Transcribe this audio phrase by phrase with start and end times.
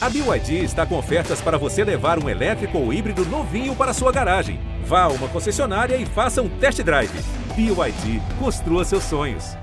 [0.00, 4.12] A BYD está com ofertas para você levar um elétrico ou híbrido novinho para sua
[4.12, 4.60] garagem.
[4.84, 7.10] Vá a uma concessionária e faça um test drive.
[7.56, 9.56] BYD, construa seus sonhos.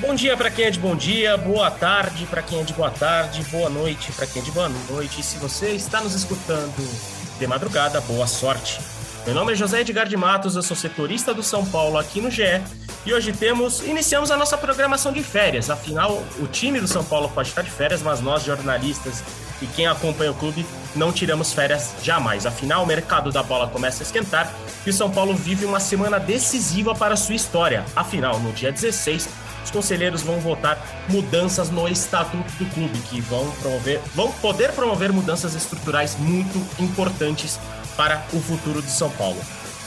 [0.00, 2.90] Bom dia para quem é de bom dia, boa tarde para quem é de boa
[2.90, 5.20] tarde, boa noite para quem é de boa noite.
[5.20, 8.78] E se você está nos escutando de madrugada, boa sorte.
[9.24, 12.30] Meu nome é José Edgar de Matos, eu sou setorista do São Paulo aqui no
[12.30, 12.62] GE
[13.06, 15.70] e hoje temos, iniciamos a nossa programação de férias.
[15.70, 19.24] Afinal, o time do São Paulo pode estar de férias, mas nós jornalistas
[19.62, 22.44] e quem acompanha o clube não tiramos férias jamais.
[22.44, 24.52] Afinal, o mercado da bola começa a esquentar
[24.84, 27.86] e o São Paulo vive uma semana decisiva para a sua história.
[27.96, 29.28] Afinal, no dia 16,
[29.64, 30.78] os conselheiros vão votar
[31.08, 37.58] mudanças no estatuto do clube, que vão promover, vão poder promover mudanças estruturais muito importantes
[37.96, 39.40] para o futuro de São Paulo.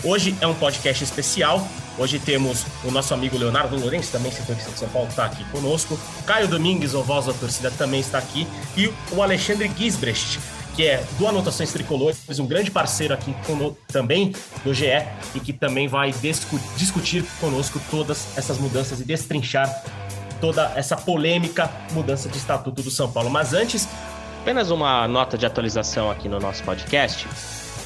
[0.03, 1.65] Hoje é um podcast especial.
[1.97, 5.97] Hoje temos o nosso amigo Leonardo Lourenço, também setorista de São Paulo, está aqui conosco.
[6.25, 8.47] Caio Domingues, o voz da torcida, também está aqui.
[8.75, 10.39] E o Alexandre Gisbrecht,
[10.75, 13.35] que é do Anotações Tricolores, um grande parceiro aqui
[13.88, 14.85] também do GE
[15.35, 19.69] e que também vai discu discutir conosco todas essas mudanças e destrinchar
[20.41, 23.30] toda essa polêmica mudança de estatuto do São Paulo.
[23.30, 23.88] Mas antes,
[24.41, 27.27] apenas uma nota de atualização aqui no nosso podcast.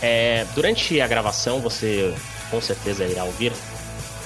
[0.02, 2.16] É, durante a gravação, você
[2.50, 3.52] com certeza irá ouvir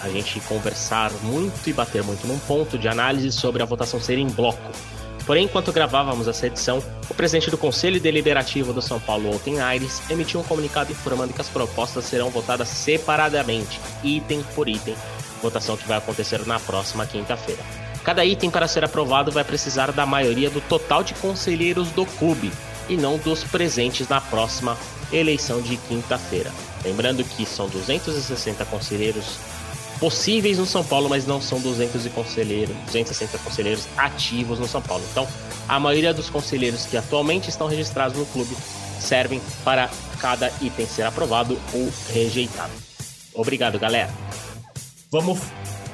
[0.01, 4.17] a gente conversar muito e bater muito num ponto de análise sobre a votação ser
[4.17, 4.61] em bloco.
[5.31, 10.01] Porém, enquanto gravávamos essa edição, o presidente do Conselho Deliberativo do São Paulo, Oten Aires,
[10.09, 14.93] emitiu um comunicado informando que as propostas serão votadas separadamente, item por item,
[15.41, 17.63] votação que vai acontecer na próxima quinta-feira.
[18.03, 22.51] Cada item para ser aprovado vai precisar da maioria do total de conselheiros do clube
[22.89, 24.77] e não dos presentes na próxima
[25.13, 26.51] eleição de quinta-feira.
[26.83, 29.37] Lembrando que são 260 conselheiros
[30.01, 35.03] possíveis no São Paulo, mas não são 200 conselheiros, 260 conselheiros ativos no São Paulo.
[35.11, 35.27] Então,
[35.69, 38.57] a maioria dos conselheiros que atualmente estão registrados no clube
[38.99, 42.71] servem para cada item ser aprovado ou rejeitado.
[43.35, 44.09] Obrigado, galera.
[45.11, 45.39] Vamos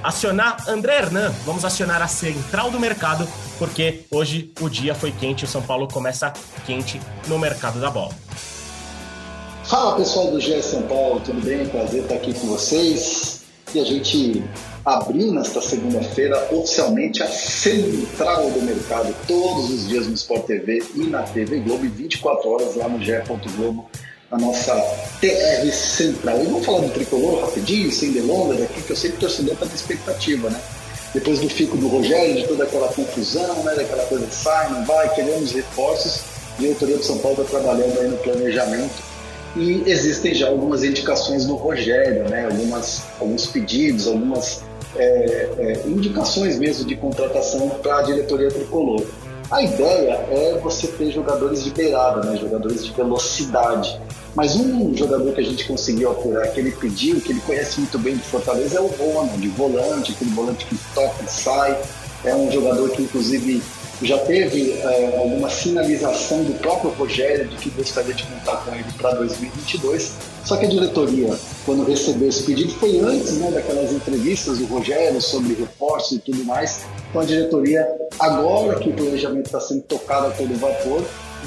[0.02, 3.28] acionar André Hernan, vamos acionar a central do mercado,
[3.60, 6.32] porque hoje o dia foi quente, o São Paulo começa
[6.66, 8.14] quente no mercado da bola.
[9.66, 11.68] Fala pessoal do GE São Paulo, tudo bem?
[11.68, 13.37] Prazer estar aqui com vocês
[13.74, 14.44] e a gente
[14.86, 21.04] abriu nesta segunda-feira oficialmente a central do mercado, todos os dias no Sport TV e
[21.08, 23.12] na TV Globo, e 24 horas lá no GE.
[23.58, 23.90] Globo,
[24.32, 24.74] a nossa
[25.20, 26.42] TR Central.
[26.42, 29.54] E vamos falar do tricolor rapidinho, sem delongas aqui, que eu sei que o torcedor
[29.54, 30.62] está na expectativa, né?
[31.14, 33.76] Depois do fico do Rogério, de toda aquela confusão, né?
[33.76, 36.22] daquela coisa de sai, não vai, queremos reforços,
[36.60, 39.17] e a diretoria do São Paulo está trabalhando aí no planejamento
[39.58, 42.46] e existem já algumas indicações no Rogério, né?
[42.46, 44.62] algumas, alguns pedidos, algumas
[44.96, 49.04] é, é, indicações mesmo de contratação para a diretoria tricolor.
[49.50, 52.38] A ideia é você ter jogadores de beirada, né?
[52.38, 54.00] jogadores de velocidade.
[54.36, 57.98] Mas um jogador que a gente conseguiu apurar, que ele pediu, que ele conhece muito
[57.98, 61.76] bem de Fortaleza, é o Rona, de volante, aquele volante que toca e sai.
[62.24, 63.64] É um jogador que, inclusive,
[64.02, 68.86] já teve é, alguma sinalização do próprio Rogério de que gostaria de contar com ele
[68.98, 70.14] para 2022.
[70.46, 71.36] Só que a diretoria,
[71.66, 76.46] quando recebeu esse pedido, foi antes né, daquelas entrevistas do Rogério sobre reforços e tudo
[76.46, 76.86] mais.
[77.10, 77.88] Então a diretoria,
[78.20, 81.04] agora que o planejamento está sendo tocado a todo vapor,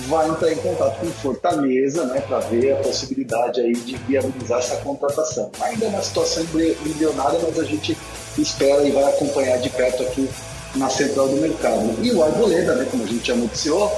[0.09, 4.77] vai entrar em contato com Fortaleza né, para ver a possibilidade aí de viabilizar essa
[4.77, 5.51] contratação.
[5.61, 7.97] Ainda é uma situação embrionária, mas a gente
[8.37, 10.29] espera e vai acompanhar de perto aqui
[10.77, 11.95] na central do mercado.
[12.03, 13.91] E o Arboleda, né, como a gente já noticiou,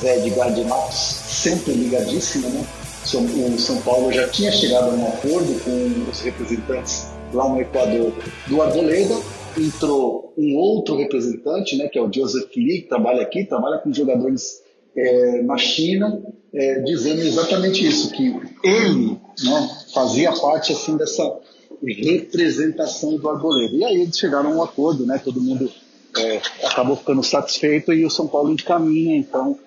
[0.00, 2.64] Zé Edgar de Matos, sempre ligadíssimo, né?
[3.02, 8.12] O São Paulo já tinha chegado a um acordo com os representantes lá no Equador
[8.46, 9.14] do Arboleda,
[9.58, 13.92] entrou um outro representante, né, que é o Joseph Lee, que trabalha aqui, trabalha com
[13.92, 14.62] jogadores
[14.96, 16.20] é, na China,
[16.52, 21.38] é, dizendo exatamente isso, que ele né, fazia parte assim dessa
[21.82, 23.74] representação do Arboleda.
[23.74, 25.70] E aí eles chegaram a um acordo, né, todo mundo
[26.18, 29.58] é, acabou ficando satisfeito e o São Paulo encaminha então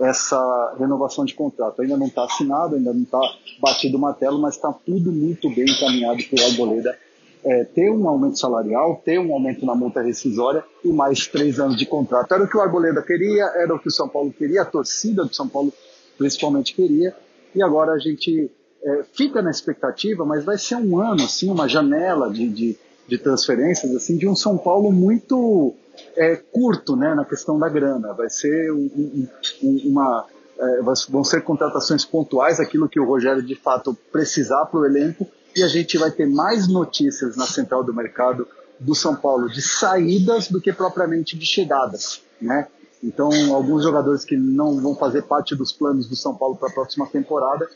[0.00, 1.82] essa renovação de contrato.
[1.82, 3.20] Ainda não está assinado, ainda não está
[3.60, 6.98] batido o martelo, mas está tudo muito bem encaminhado para o Arboleda
[7.44, 11.76] é, ter um aumento salarial, ter um aumento na multa rescisória e mais três anos
[11.76, 12.32] de contrato.
[12.32, 15.24] Era o que o Arboleda queria, era o que o São Paulo queria, a torcida
[15.24, 15.72] do São Paulo
[16.18, 17.14] principalmente queria,
[17.54, 18.50] e agora a gente
[18.82, 23.18] é, fica na expectativa, mas vai ser um ano, assim, uma janela de, de, de
[23.18, 25.74] transferências, assim, de um São Paulo muito
[26.16, 28.12] é, curto né, na questão da grana.
[28.12, 29.28] Vai ser um,
[29.62, 30.26] um, uma,
[30.58, 35.26] é, vão ser contratações pontuais, aquilo que o Rogério de fato precisar para o elenco,
[35.54, 38.46] e a gente vai ter mais notícias na central do mercado
[38.78, 42.68] do São Paulo de saídas do que propriamente de chegadas, né?
[43.02, 46.72] Então, alguns jogadores que não vão fazer parte dos planos do São Paulo para a
[46.72, 47.68] próxima temporada,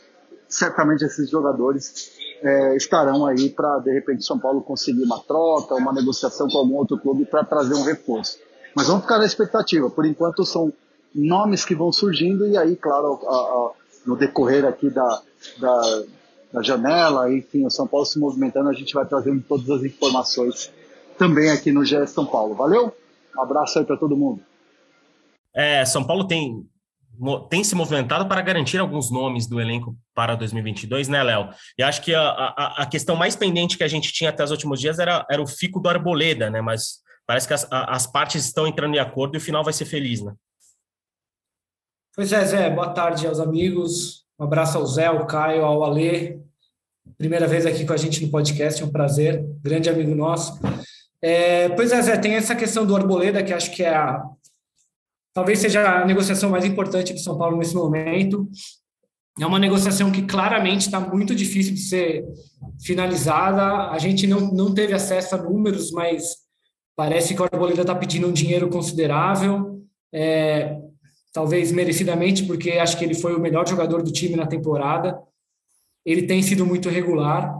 [0.48, 2.12] certamente esses jogadores
[2.44, 6.76] é, estarão aí para, de repente, São Paulo conseguir uma troca, uma negociação com algum
[6.76, 8.38] outro clube para trazer um reforço.
[8.76, 9.88] Mas vamos ficar na expectativa.
[9.88, 10.70] Por enquanto, são
[11.14, 13.70] nomes que vão surgindo e aí, claro, a, a,
[14.04, 15.22] no decorrer aqui da,
[15.58, 16.02] da,
[16.52, 20.70] da, janela, enfim, o São Paulo se movimentando, a gente vai trazendo todas as informações
[21.16, 22.54] também aqui no GE São Paulo.
[22.54, 22.94] Valeu?
[23.34, 24.42] Um abraço aí para todo mundo.
[25.54, 26.68] É, São Paulo tem,
[27.50, 31.48] tem se movimentado para garantir alguns nomes do elenco para 2022, né, Léo?
[31.78, 34.50] E acho que a, a, a, questão mais pendente que a gente tinha até os
[34.50, 36.60] últimos dias era, era o fico do Arboleda, né?
[36.60, 39.84] Mas parece que as, as partes estão entrando em acordo e o final vai ser
[39.84, 40.34] feliz, né?
[42.14, 44.24] Pois é, Zé, boa tarde aos amigos.
[44.38, 46.38] Um abraço ao Zé, ao Caio, ao Alê.
[47.18, 50.58] Primeira vez aqui com a gente no podcast, é um prazer, grande amigo nosso.
[51.20, 54.22] É, pois é, Zé, tem essa questão do Arboleda, que acho que é a,
[55.34, 58.48] talvez seja a negociação mais importante do São Paulo nesse momento.
[59.38, 62.24] É uma negociação que claramente está muito difícil de ser
[62.80, 63.90] finalizada.
[63.90, 66.36] A gente não, não teve acesso a números, mas
[66.94, 69.82] parece que o Arboleda está pedindo um dinheiro considerável.
[70.12, 70.78] É,
[71.32, 75.20] talvez merecidamente, porque acho que ele foi o melhor jogador do time na temporada.
[76.06, 77.52] Ele tem sido muito regular.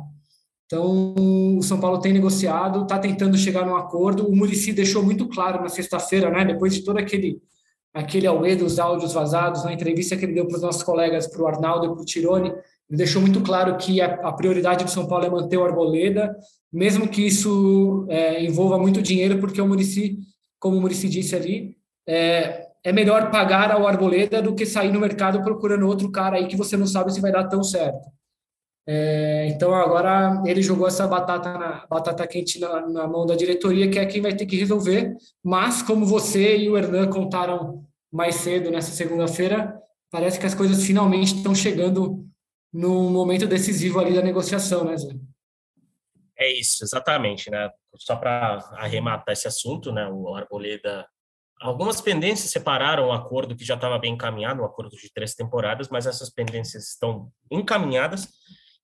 [0.67, 4.29] Então, o São Paulo tem negociado, está tentando chegar num acordo.
[4.29, 7.43] O Murici deixou muito claro na sexta-feira, né, depois de todo aquele
[7.95, 11.41] aquele auê dos áudios vazados, na entrevista que ele deu para os nossos colegas, para
[11.41, 14.91] o Arnaldo e para o Tirone, ele deixou muito claro que a, a, prioridade do
[14.91, 16.37] São Paulo é manter o Arboleda,
[16.73, 20.19] mesmo que isso é, envolva muito dinheiro, porque o Murici,
[20.59, 21.77] como o Murici disse ali,
[22.07, 26.49] é, é melhor pagar ao Arboleda do que sair no mercado procurando outro cara aí
[26.49, 28.11] que você não sabe se vai dar tão certo.
[28.87, 33.91] É, então agora ele jogou essa batata, na, batata quente na, na, mão da diretoria,
[33.91, 35.17] que é quem vai ter que resolver.
[35.43, 40.85] Mas como você e o Hernan contaram mais cedo nessa segunda-feira, parece que as coisas
[40.85, 42.27] finalmente estão chegando
[42.73, 45.15] no momento decisivo ali da negociação, né, Zé?
[46.37, 47.71] É isso, exatamente, né?
[47.97, 50.07] Só para arrematar esse assunto, né?
[50.09, 51.07] O Arboleda
[51.61, 55.89] Algumas pendências separaram o acordo que já estava bem encaminhado, um acordo de três temporadas,
[55.89, 58.29] mas essas pendências estão encaminhadas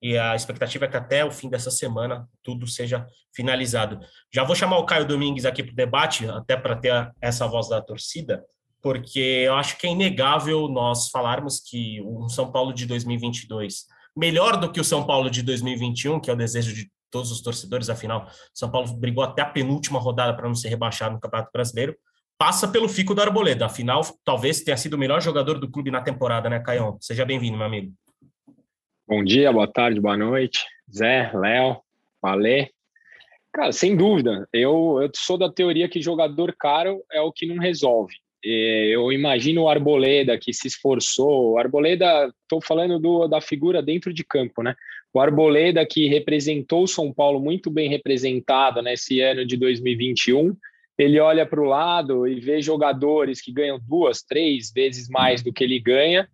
[0.02, 4.00] e a expectativa é que até o fim dessa semana tudo seja finalizado.
[4.32, 7.68] Já vou chamar o Caio Domingues aqui para o debate, até para ter essa voz
[7.68, 8.44] da torcida,
[8.82, 13.86] porque eu acho que é inegável nós falarmos que o São Paulo de 2022,
[14.16, 17.42] melhor do que o São Paulo de 2021, que é o desejo de todos os
[17.42, 21.50] torcedores, afinal, São Paulo brigou até a penúltima rodada para não ser rebaixado no Campeonato
[21.52, 21.94] Brasileiro,
[22.38, 23.66] passa pelo Fico do Arboleda.
[23.66, 26.96] Afinal, talvez tenha sido o melhor jogador do clube na temporada, né, Caião?
[27.00, 27.92] Seja bem-vindo, meu amigo.
[29.10, 30.64] Bom dia, boa tarde, boa noite.
[30.88, 31.78] Zé, Léo,
[32.22, 32.68] Valê.
[33.52, 34.48] Cara, sem dúvida.
[34.52, 38.14] Eu, eu sou da teoria que jogador caro é o que não resolve.
[38.40, 41.54] Eu imagino o Arboleda que se esforçou.
[41.54, 44.76] O Arboleda, estou falando do, da figura dentro de campo, né?
[45.12, 50.56] O Arboleda que representou o São Paulo muito bem representado nesse ano de 2021
[50.96, 55.50] ele olha para o lado e vê jogadores que ganham duas, três vezes mais do
[55.50, 56.28] que ele ganha,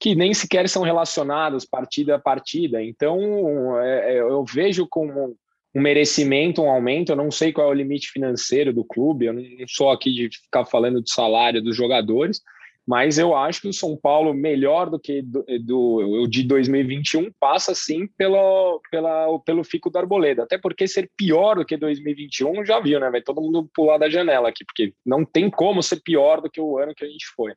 [0.00, 2.82] que nem sequer são relacionados partida a partida.
[2.82, 5.36] Então, é, é eu vejo como
[5.74, 7.12] um merecimento, um aumento.
[7.12, 10.30] Eu não sei qual é o limite financeiro do clube, eu não sou aqui de
[10.30, 12.40] ficar falando de salário dos jogadores,
[12.88, 17.74] mas eu acho que o São Paulo, melhor do que do, do de 2021, passa
[17.74, 20.42] sim pelo, pela, pelo Fico do Arboleda.
[20.44, 23.10] Até porque ser pior do que 2021 já viu, né?
[23.10, 26.60] Vai todo mundo pular da janela aqui, porque não tem como ser pior do que
[26.60, 27.52] o ano que a gente foi.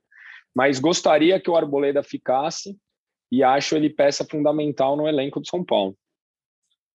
[0.56, 2.78] Mas gostaria que o Arboleda ficasse
[3.32, 5.98] e acho ele peça fundamental no elenco do São Paulo.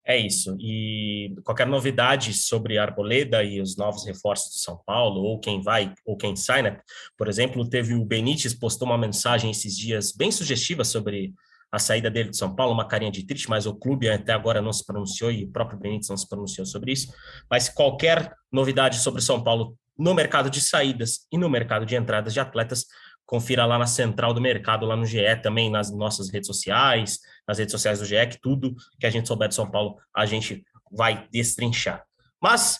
[0.07, 0.57] É isso.
[0.59, 5.93] E qualquer novidade sobre Arboleda e os novos reforços de São Paulo, ou quem vai
[6.07, 6.81] ou quem sai, né?
[7.17, 11.35] Por exemplo, teve o Benítez postou uma mensagem esses dias bem sugestiva sobre
[11.71, 14.63] a saída dele de São Paulo, uma carinha de triste, mas o clube até agora
[14.63, 17.13] não se pronunciou e o próprio Benítez não se pronunciou sobre isso.
[17.51, 22.33] Mas qualquer novidade sobre São Paulo no mercado de saídas e no mercado de entradas
[22.33, 22.87] de atletas,
[23.29, 27.59] confira lá na central do mercado, lá no GE também, nas nossas redes sociais, nas
[27.59, 30.65] redes sociais do GE, que tudo que a gente souber de São Paulo, a gente
[30.91, 32.03] vai destrinchar.
[32.41, 32.79] Mas,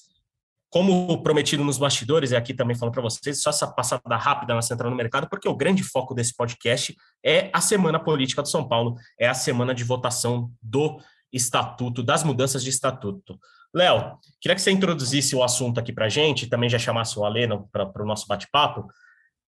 [0.71, 4.63] como prometido nos bastidores, e aqui também falando para vocês, só essa passada rápida na
[4.63, 8.67] central do mercado, porque o grande foco desse podcast é a semana política do São
[8.67, 10.99] Paulo, é a semana de votação do
[11.31, 13.39] estatuto, das mudanças de estatuto.
[13.75, 17.25] Léo, queria que você introduzisse o assunto aqui para a gente, também já chamasse o
[17.27, 18.89] Aleno para o nosso bate-papo,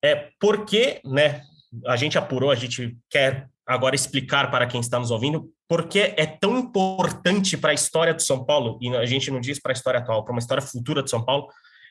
[0.07, 1.43] é porque, né,
[1.87, 5.99] a gente apurou, a gente quer agora explicar para quem está nos ouvindo por que
[5.99, 9.73] é tão importante para a história do São Paulo, e a gente não diz para
[9.73, 11.49] a história atual, para uma história futura do São Paulo,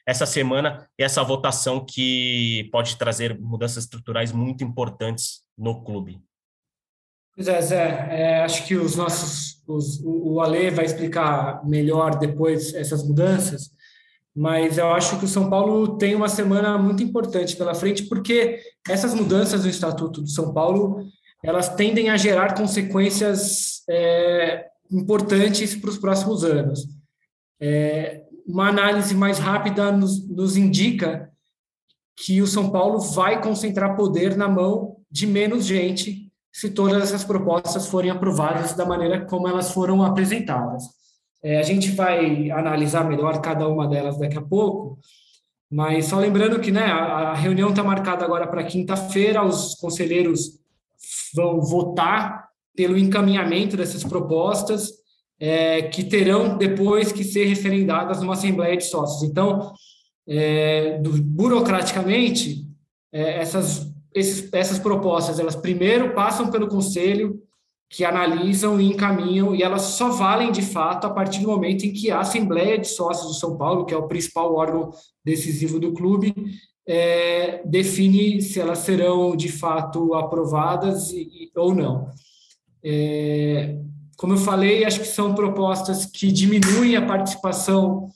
[0.07, 6.22] essa semana e essa votação que pode trazer mudanças estruturais muito importantes no clube.
[7.36, 12.74] Pois é, Zé, é, acho que os nossos, os, o Ale vai explicar melhor depois
[12.74, 13.72] essas mudanças,
[14.36, 18.60] mas eu acho que o São Paulo tem uma semana muito importante pela frente, porque
[18.89, 21.06] essas mudanças no Estatuto do São Paulo,
[21.42, 26.86] elas tendem a gerar consequências é, importantes para os próximos anos.
[27.62, 31.32] É, uma análise mais rápida nos, nos indica
[32.18, 37.24] que o São Paulo vai concentrar poder na mão de menos gente se todas essas
[37.24, 40.84] propostas forem aprovadas da maneira como elas foram apresentadas.
[41.45, 44.97] É, a gente vai analisar melhor cada uma delas daqui a pouco,
[45.69, 50.59] mas só lembrando que né, a, a reunião está marcada agora para quinta-feira, os conselheiros
[51.35, 54.89] vão votar pelo encaminhamento dessas propostas,
[55.39, 59.21] é, que terão depois que ser referendadas numa Assembleia de Sócios.
[59.21, 59.71] Então,
[60.27, 62.65] é, do, burocraticamente,
[63.13, 67.43] é, essas esses, essas propostas, elas primeiro passam pelo conselho,
[67.89, 71.94] que analisam e encaminham, e elas só valem de fato a partir do momento em
[71.94, 74.92] que a Assembleia de Sócios do São Paulo, que é o principal órgão
[75.24, 76.34] decisivo do clube,
[76.88, 82.10] é, define se elas serão de fato aprovadas e, ou não.
[82.84, 83.77] É,
[84.18, 88.10] como eu falei, acho que são propostas que diminuem a participação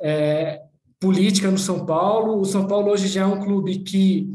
[0.00, 0.60] é,
[1.00, 2.40] política no São Paulo.
[2.40, 4.28] O São Paulo hoje já é um clube que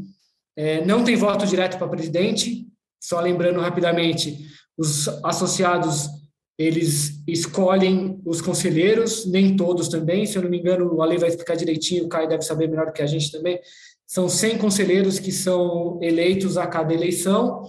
[0.56, 2.66] é, não tem voto direto para presidente,
[3.00, 4.46] só lembrando rapidamente,
[4.76, 6.08] os associados
[6.60, 11.30] eles escolhem os conselheiros, nem todos também, se eu não me engano, o Ale vai
[11.30, 13.58] explicar direitinho, o Caio deve saber melhor do que a gente também.
[14.06, 17.62] São 100 conselheiros que são eleitos a cada eleição,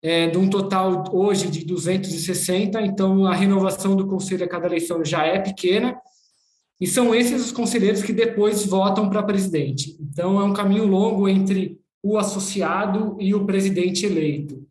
[0.00, 5.04] é, de um total hoje de 260, então a renovação do conselho a cada eleição
[5.04, 6.00] já é pequena,
[6.80, 9.96] e são esses os conselheiros que depois votam para presidente.
[10.00, 14.65] Então é um caminho longo entre o associado e o presidente eleito.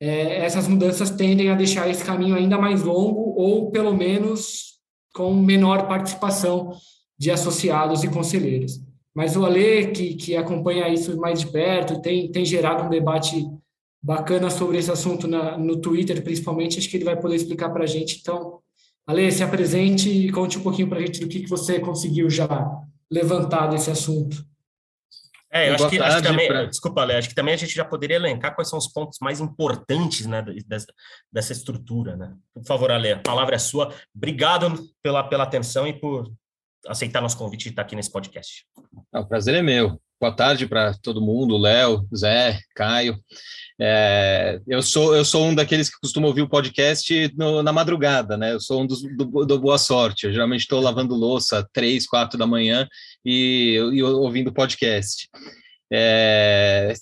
[0.00, 4.78] É, essas mudanças tendem a deixar esse caminho ainda mais longo ou, pelo menos,
[5.14, 6.72] com menor participação
[7.18, 8.80] de associados e conselheiros.
[9.14, 13.46] Mas o Ale, que, que acompanha isso mais de perto, tem, tem gerado um debate
[14.02, 17.84] bacana sobre esse assunto na, no Twitter, principalmente, acho que ele vai poder explicar para
[17.84, 18.18] a gente.
[18.20, 18.60] Então,
[19.06, 22.30] Ale, se apresente e conte um pouquinho para a gente do que, que você conseguiu
[22.30, 22.48] já
[23.10, 24.44] levantar desse assunto.
[25.52, 26.64] É, eu acho que, acho que, também, pra...
[26.66, 29.40] desculpa, Léo, acho que também a gente já poderia elencar quais são os pontos mais
[29.40, 30.86] importantes né, dessa,
[31.32, 32.32] dessa estrutura, né?
[32.54, 33.92] Por favor, Ale, a palavra é sua.
[34.14, 36.32] Obrigado pela, pela atenção e por
[36.86, 38.64] aceitar nosso convite e estar aqui nesse podcast.
[39.12, 40.00] Ah, o prazer é meu.
[40.20, 43.18] Boa tarde para todo mundo, Léo, Zé, Caio.
[43.80, 48.36] É, eu, sou, eu sou um daqueles que costuma ouvir o podcast no, na madrugada,
[48.36, 48.52] né?
[48.52, 50.26] Eu sou um dos, do, do Boa Sorte.
[50.26, 52.86] Eu geralmente estou lavando louça três, quatro da manhã
[53.24, 55.26] e, e ouvindo podcast.
[55.90, 56.92] É,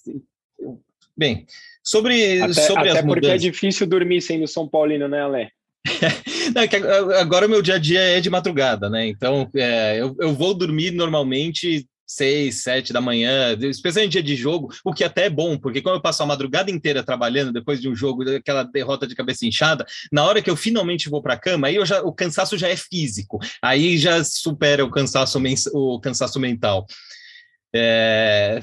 [1.17, 1.45] bem,
[1.83, 5.49] sobre, até, sobre até as porque é difícil dormir sendo São Paulino, né, Ale?
[6.49, 9.07] É agora o meu dia a dia é de madrugada, né?
[9.07, 14.35] Então é, eu, eu vou dormir normalmente seis, sete da manhã, especialmente em dia de
[14.35, 17.81] jogo, o que até é bom, porque como eu passo a madrugada inteira trabalhando depois
[17.81, 21.35] de um jogo, aquela derrota de cabeça inchada, na hora que eu finalmente vou para
[21.35, 25.39] a cama, aí já, o cansaço já é físico, aí já supera o cansaço,
[25.75, 26.87] o cansaço mental.
[27.75, 28.61] É,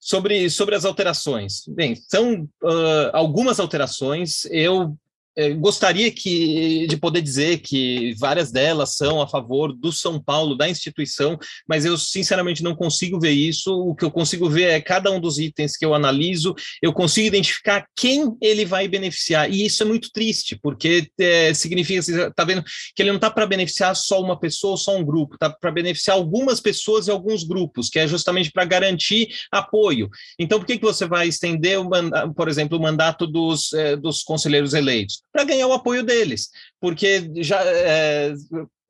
[0.00, 1.62] sobre, sobre as alterações.
[1.68, 4.44] Bem, são uh, algumas alterações.
[4.50, 4.98] Eu
[5.36, 10.56] é, gostaria que, de poder dizer que várias delas são a favor do São Paulo,
[10.56, 11.38] da instituição,
[11.68, 13.72] mas eu sinceramente não consigo ver isso.
[13.72, 17.26] O que eu consigo ver é cada um dos itens que eu analiso, eu consigo
[17.26, 19.50] identificar quem ele vai beneficiar.
[19.50, 22.62] E isso é muito triste, porque é, significa, você está vendo,
[22.94, 25.72] que ele não está para beneficiar só uma pessoa ou só um grupo, está para
[25.72, 30.08] beneficiar algumas pessoas e alguns grupos, que é justamente para garantir apoio.
[30.38, 31.88] Então, por que, que você vai estender, o,
[32.34, 35.23] por exemplo, o mandato dos, é, dos conselheiros eleitos?
[35.34, 36.50] Para ganhar o apoio deles,
[36.80, 38.32] porque já é,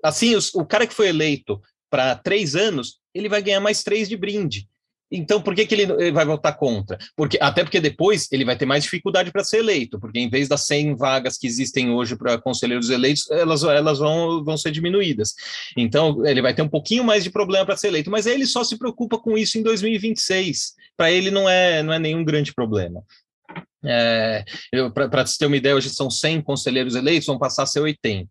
[0.03, 1.59] assim os, o cara que foi eleito
[1.89, 4.69] para três anos ele vai ganhar mais três de brinde.
[5.11, 6.99] Então, por que, que ele vai votar contra?
[7.17, 10.49] Porque Até porque depois ele vai ter mais dificuldade para ser eleito, porque em vez
[10.49, 15.35] das 100 vagas que existem hoje para conselheiros eleitos, elas, elas vão, vão ser diminuídas.
[15.77, 18.65] Então, ele vai ter um pouquinho mais de problema para ser eleito, mas ele só
[18.65, 20.75] se preocupa com isso em 2026.
[20.97, 23.05] Para ele não é, não é nenhum grande problema.
[23.87, 24.45] É,
[24.93, 28.29] Para você ter uma ideia, hoje são 100 conselheiros eleitos, vão passar a ser 80.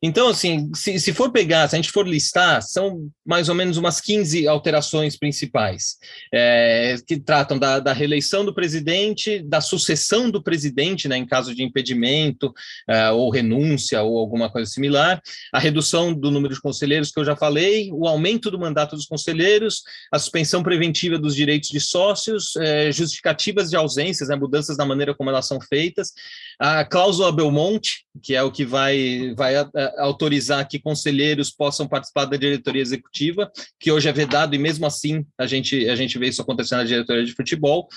[0.00, 3.76] Então, assim, se, se for pegar, se a gente for listar, são mais ou menos
[3.76, 5.96] umas 15 alterações principais,
[6.32, 11.52] é, que tratam da, da, reeleição do presidente, da sucessão do presidente, né, em caso
[11.54, 12.52] de impedimento,
[12.88, 15.20] é, ou renúncia, ou alguma coisa similar,
[15.52, 19.06] a redução do número de conselheiros, que eu já falei, o aumento do mandato dos
[19.06, 24.86] conselheiros, a suspensão preventiva dos direitos de sócios, é, justificativas de ausências, né, mudanças na
[24.86, 26.12] maneira como elas são feitas,
[26.58, 32.24] a cláusula Belmonte, que é o que vai, vai a, autorizar que conselheiros possam participar
[32.24, 36.28] da diretoria executiva, que hoje é vedado, e mesmo assim a gente, a gente vê
[36.28, 37.88] isso acontecendo na diretoria de futebol.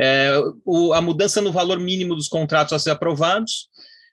[0.00, 0.32] É,
[0.64, 3.68] o, a mudança no valor mínimo dos contratos a ser aprovados,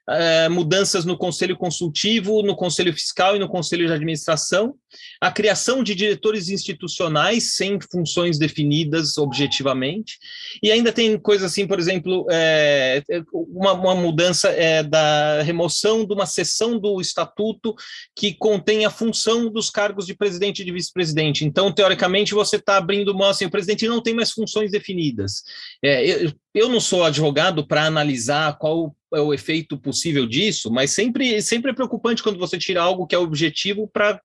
[0.08, 4.74] é, mudanças no conselho consultivo, no conselho fiscal e no conselho de administração,
[5.20, 10.18] a criação de diretores institucionais sem funções definidas objetivamente,
[10.62, 16.14] e ainda tem coisa assim, por exemplo, é, uma, uma, mudança é, da remoção de
[16.14, 17.74] uma seção do estatuto
[18.14, 21.44] que contém a função dos cargos de presidente e de vice-presidente.
[21.44, 25.42] Então, teoricamente, você está abrindo mão assim, o presidente não tem mais funções definidas.
[25.82, 31.42] Eu, eu não sou advogado para analisar qual é o efeito possível disso, mas sempre,
[31.42, 34.18] sempre é preocupante quando você tira algo que é objetivo para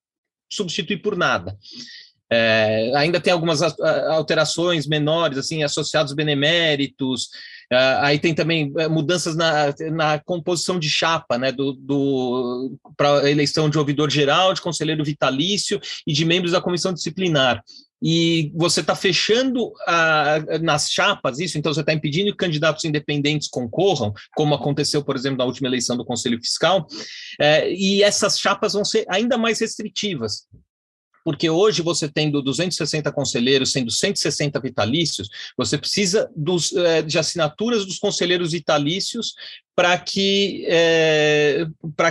[0.50, 1.58] substituir por nada.
[2.32, 7.28] É, ainda tem algumas alterações menores, assim, associados beneméritos,
[7.72, 13.32] Uh, aí tem também é, mudanças na, na composição de chapa, né, do, do para
[13.32, 17.64] eleição de ouvidor geral, de conselheiro vitalício e de membros da comissão disciplinar
[18.01, 23.48] e você está fechando a, nas chapas isso, então você está impedindo que candidatos independentes
[23.48, 26.88] concorram, como aconteceu, por exemplo, na última eleição do Conselho Fiscal,
[27.39, 30.48] é, e essas chapas vão ser ainda mais restritivas
[31.24, 37.86] porque hoje você tendo 260 conselheiros, sendo 160 vitalícios, você precisa dos, é, de assinaturas
[37.86, 39.34] dos conselheiros vitalícios
[39.75, 41.66] para que é,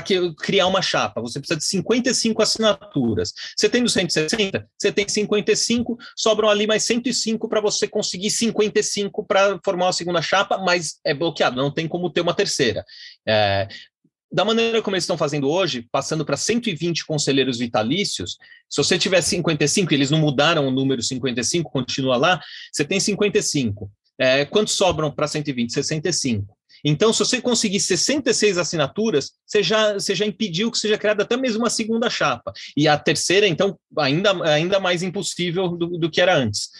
[0.04, 1.20] que criar uma chapa.
[1.20, 3.32] Você precisa de 55 assinaturas.
[3.56, 9.58] Você tem 160, você tem 55, sobram ali mais 105 para você conseguir 55 para
[9.64, 12.84] formar a segunda chapa, mas é bloqueado, não tem como ter uma terceira.
[13.26, 13.68] É,
[14.32, 18.36] da maneira como eles estão fazendo hoje, passando para 120 conselheiros vitalícios,
[18.68, 22.40] se você tiver 55, eles não mudaram o número 55, continua lá,
[22.72, 23.90] você tem 55.
[24.18, 25.72] É, quantos sobram para 120?
[25.72, 26.56] 65.
[26.84, 31.36] Então, se você conseguir 66 assinaturas, você já, você já impediu que seja criada até
[31.36, 32.52] mesmo uma segunda chapa.
[32.76, 36.70] E a terceira, então, ainda, ainda mais impossível do, do que era antes.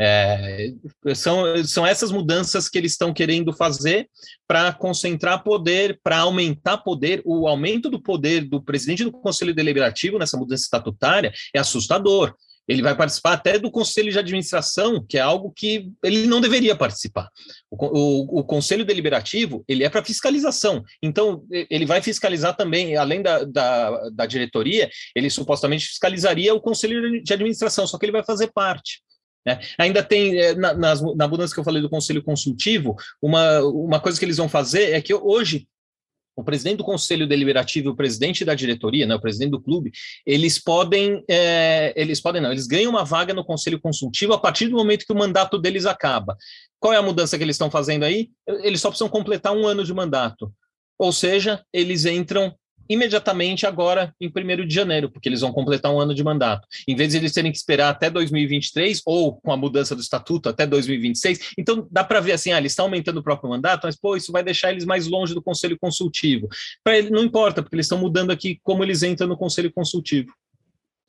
[0.00, 0.72] É,
[1.14, 4.08] são, são essas mudanças que eles estão querendo fazer
[4.46, 7.20] para concentrar poder, para aumentar poder.
[7.24, 12.34] O aumento do poder do presidente do Conselho Deliberativo nessa mudança estatutária é assustador.
[12.68, 16.76] Ele vai participar até do conselho de administração, que é algo que ele não deveria
[16.76, 17.30] participar.
[17.70, 20.84] O, o, o conselho deliberativo ele é para fiscalização.
[21.02, 27.22] Então ele vai fiscalizar também, além da, da, da diretoria, ele supostamente fiscalizaria o conselho
[27.22, 29.00] de administração, só que ele vai fazer parte.
[29.48, 29.58] Né?
[29.78, 33.98] Ainda tem, é, na, nas, na mudança que eu falei do conselho consultivo, uma, uma
[33.98, 35.66] coisa que eles vão fazer é que hoje
[36.36, 39.90] o presidente do conselho deliberativo e o presidente da diretoria, né, o presidente do clube,
[40.24, 44.68] eles podem, é, eles podem não, eles ganham uma vaga no conselho consultivo a partir
[44.68, 46.36] do momento que o mandato deles acaba.
[46.78, 48.28] Qual é a mudança que eles estão fazendo aí?
[48.62, 50.52] Eles só precisam completar um ano de mandato.
[50.98, 52.54] Ou seja, eles entram
[52.88, 56.66] imediatamente agora em 1 de janeiro, porque eles vão completar um ano de mandato.
[56.86, 60.48] Em vez de eles terem que esperar até 2023, ou com a mudança do estatuto
[60.48, 63.96] até 2026, então dá para ver assim, ah, eles estão aumentando o próprio mandato, mas
[63.96, 66.48] pô, isso vai deixar eles mais longe do conselho consultivo.
[66.82, 70.32] Para ele não importa, porque eles estão mudando aqui como eles entram no conselho consultivo.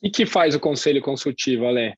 [0.02, 1.94] E que faz o conselho consultivo, Ale?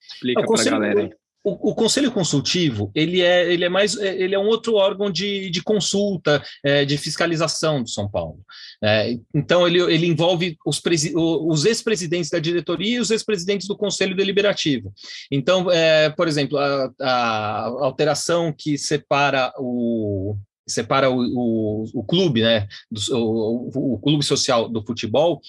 [0.00, 1.25] Explica para a galera aí.
[1.48, 5.08] O, o, conselho consultivo ele é, ele é mais é, ele é um outro órgão
[5.08, 8.40] de, de consulta é, de fiscalização de São Paulo.
[8.82, 10.82] É, então ele, ele envolve os,
[11.14, 14.92] os ex-presidentes da diretoria e os ex-presidentes do conselho deliberativo.
[15.30, 20.36] Então é, por exemplo a, a, alteração que separa o
[20.68, 25.40] separa o, o, o clube né do, o, o clube social do futebol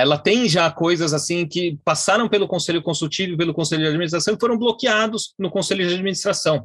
[0.00, 4.40] ela tem já coisas assim que passaram pelo Conselho Consultivo pelo Conselho de Administração e
[4.40, 6.64] foram bloqueados no Conselho de Administração.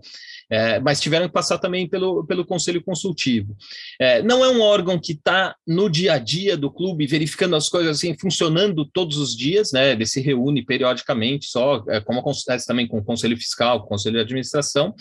[0.52, 3.56] É, mas tiveram que passar também pelo, pelo Conselho Consultivo.
[4.02, 7.70] É, não é um órgão que está no dia a dia do clube, verificando as
[7.70, 9.92] coisas assim, funcionando todos os dias, né?
[9.92, 13.90] Ele se reúne periodicamente, só é, como acontece também com o Conselho Fiscal, com o
[13.90, 14.96] Conselho de Administração,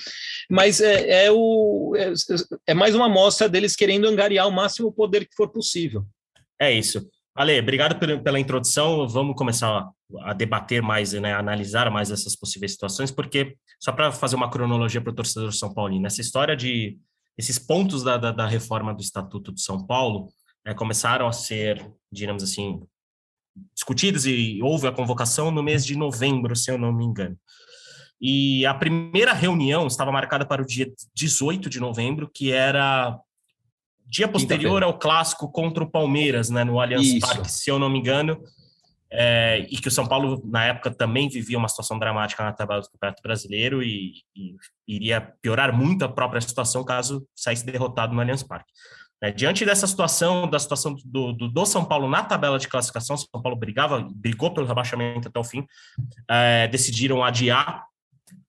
[0.51, 2.13] mas é, é o, é,
[2.67, 6.05] é mais uma amostra deles querendo angariar o máximo poder que for possível.
[6.61, 7.09] É isso.
[7.39, 9.07] Ale, obrigado pela introdução.
[9.07, 9.89] Vamos começar
[10.23, 14.51] a debater mais, né, a analisar mais essas possíveis situações, porque, só para fazer uma
[14.51, 16.99] cronologia para o torcedor São Paulino, essa história de
[17.39, 20.33] esses pontos da, da, da, reforma do Estatuto de São Paulo
[20.67, 22.83] é, começaram a ser, digamos assim,
[23.73, 27.39] discutidos e houve a convocação no mês de novembro, se eu não me engano.
[28.21, 33.17] E a primeira reunião estava marcada para o dia 18 de novembro, que era
[34.09, 37.99] dia posterior ao clássico contra o Palmeiras, né, no Allianz Parque, se eu não me
[37.99, 38.41] engano,
[39.11, 42.81] é, e que o São Paulo, na época, também vivia uma situação dramática na tabela
[42.81, 44.55] do Campeonato Brasileiro e, e
[44.87, 48.71] iria piorar muito a própria situação caso saísse derrotado no Allianz Parque.
[49.21, 53.17] É, diante dessa situação, da situação do, do, do, São Paulo na tabela de classificação,
[53.17, 55.67] São Paulo brigava, brigou pelo rebaixamento até o fim,
[56.31, 57.85] é, decidiram adiar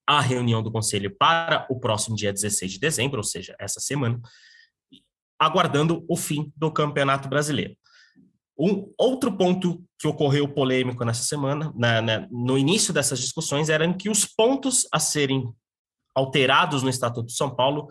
[0.06, 4.20] a reunião do Conselho para o próximo dia 16 de dezembro, ou seja, essa semana,
[5.40, 7.76] aguardando o fim do Campeonato Brasileiro.
[8.60, 13.92] Um outro ponto que ocorreu polêmico nessa semana, na, na, no início dessas discussões, era
[13.94, 15.50] que os pontos a serem
[16.14, 17.88] alterados no Estatuto de São Paulo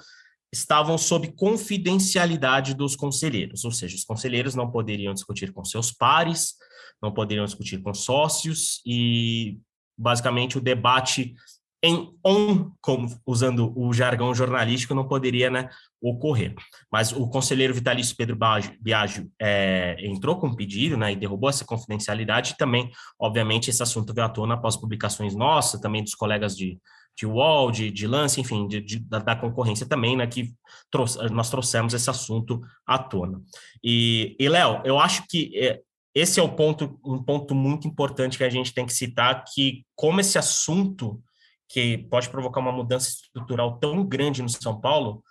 [0.52, 6.54] estavam sob confidencialidade dos conselheiros, ou seja, os conselheiros não poderiam discutir com seus pares,
[7.02, 9.58] não poderiam discutir com sócios e
[9.96, 11.34] basicamente o debate
[11.82, 15.68] em on, como usando o jargão jornalístico, não poderia né,
[16.02, 16.54] ocorrer.
[16.90, 18.36] Mas o conselheiro vitalício Pedro
[18.80, 22.52] Biagio é, entrou com um pedido né, e derrubou essa confidencialidade.
[22.52, 26.78] E também, obviamente, esse assunto veio à tona após publicações nossas, também dos colegas de,
[27.16, 30.52] de UOL, de, de Lance, enfim, de, de, da, da, concorrência também, né, que
[30.90, 33.40] trouxe, nós trouxemos esse assunto à tona.
[33.84, 35.80] E, e Léo, eu acho que é,
[36.12, 39.84] esse é o ponto, um ponto muito importante que a gente tem que citar, que
[39.94, 41.22] como esse assunto
[41.68, 45.22] que pode provocar uma mudança estrutural tão grande no São Paulo,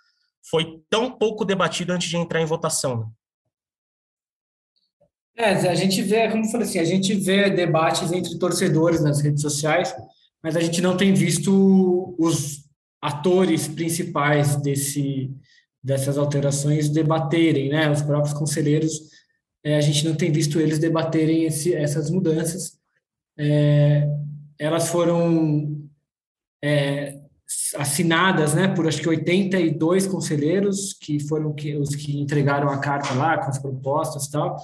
[0.48, 3.00] foi tão pouco debatido antes de entrar em votação.
[3.00, 3.06] Né?
[5.36, 9.20] É, a gente vê, como eu falei assim, a gente vê debates entre torcedores nas
[9.20, 9.94] redes sociais,
[10.42, 12.64] mas a gente não tem visto os
[13.00, 15.30] atores principais desse,
[15.82, 17.90] dessas alterações debaterem, né?
[17.90, 19.10] Os próprios conselheiros,
[19.62, 22.78] é, a gente não tem visto eles debaterem esse, essas mudanças.
[23.38, 24.08] É,
[24.58, 25.87] elas foram
[26.62, 27.18] é,
[27.76, 33.14] assinadas né, por acho que 82 conselheiros, que foram que, os que entregaram a carta
[33.14, 34.56] lá com as propostas e tal,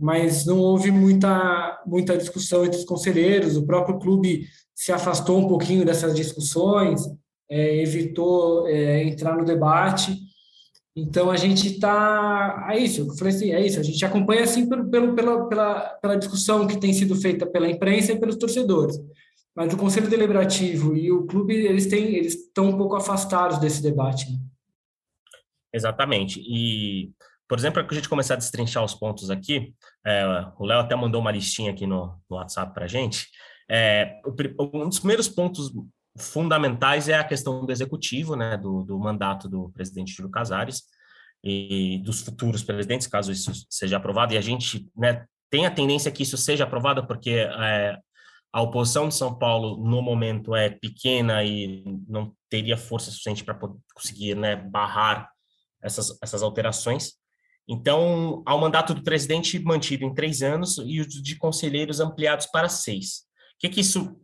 [0.00, 5.48] mas não houve muita, muita discussão entre os conselheiros, o próprio clube se afastou um
[5.48, 7.02] pouquinho dessas discussões,
[7.50, 10.16] é, evitou é, entrar no debate,
[10.98, 12.68] então a gente está.
[12.72, 15.80] É isso, eu falei assim, é isso, a gente acompanha assim pelo, pelo, pela, pela,
[16.00, 18.98] pela discussão que tem sido feita pela imprensa e pelos torcedores
[19.56, 23.82] mas o Conselho Deliberativo e o clube eles têm eles estão um pouco afastados desse
[23.82, 24.30] debate.
[24.30, 24.38] Né?
[25.72, 26.40] Exatamente.
[26.40, 27.10] E,
[27.48, 30.24] por exemplo, para a gente começar a destrinchar os pontos aqui, é,
[30.58, 33.28] o Léo até mandou uma listinha aqui no, no WhatsApp para a gente.
[33.68, 34.20] É,
[34.58, 35.72] um dos primeiros pontos
[36.18, 40.82] fundamentais é a questão do executivo, né, do, do mandato do presidente Júlio Casares
[41.44, 44.34] e dos futuros presidentes, caso isso seja aprovado.
[44.34, 47.98] E a gente né, tem a tendência que isso seja aprovado, porque é,
[48.56, 53.58] a oposição de São Paulo, no momento, é pequena e não teria força suficiente para
[53.94, 55.28] conseguir né, barrar
[55.82, 57.16] essas, essas alterações.
[57.68, 62.46] Então, há o mandato do presidente mantido em três anos e os de conselheiros ampliados
[62.46, 63.26] para seis.
[63.56, 64.18] O que, que isso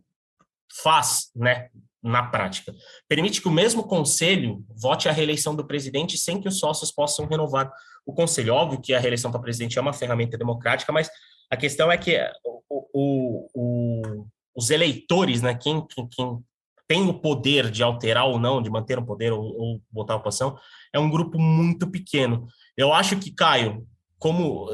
[0.81, 1.69] faz né,
[2.01, 2.73] na prática?
[3.07, 7.27] Permite que o mesmo conselho vote a reeleição do presidente sem que os sócios possam
[7.27, 7.71] renovar
[8.03, 8.55] o conselho.
[8.55, 11.07] Óbvio que a reeleição para presidente é uma ferramenta democrática, mas
[11.53, 16.39] a questão é que o, o, o, os eleitores, né, quem, quem, quem,
[16.87, 20.17] tem o poder de alterar ou não, de manter o poder ou, ou botar a
[20.17, 20.57] oposição,
[20.91, 22.47] é um grupo muito pequeno.
[22.75, 23.87] Eu acho que, Caio,
[24.19, 24.67] como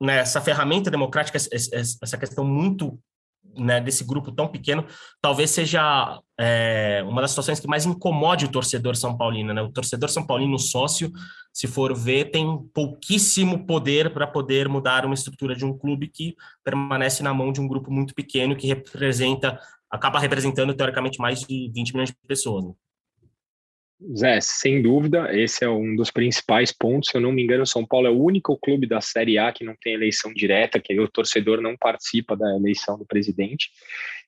[0.00, 2.98] nessa né, ferramenta democrática, essa questão muito
[3.56, 4.84] né, desse grupo tão pequeno,
[5.20, 9.52] talvez seja é, uma das situações que mais incomode o torcedor são paulino.
[9.52, 9.62] Né?
[9.62, 11.10] O torcedor são paulino sócio,
[11.52, 16.34] se for ver, tem pouquíssimo poder para poder mudar uma estrutura de um clube que
[16.62, 19.58] permanece na mão de um grupo muito pequeno que representa,
[19.90, 22.64] acaba representando teoricamente mais de 20 milhões de pessoas.
[22.64, 22.72] Né?
[24.16, 27.10] Zé, sem dúvida, esse é um dos principais pontos.
[27.10, 29.64] Se eu não me engano, São Paulo é o único clube da Série A que
[29.64, 33.70] não tem eleição direta, que o torcedor não participa da eleição do presidente.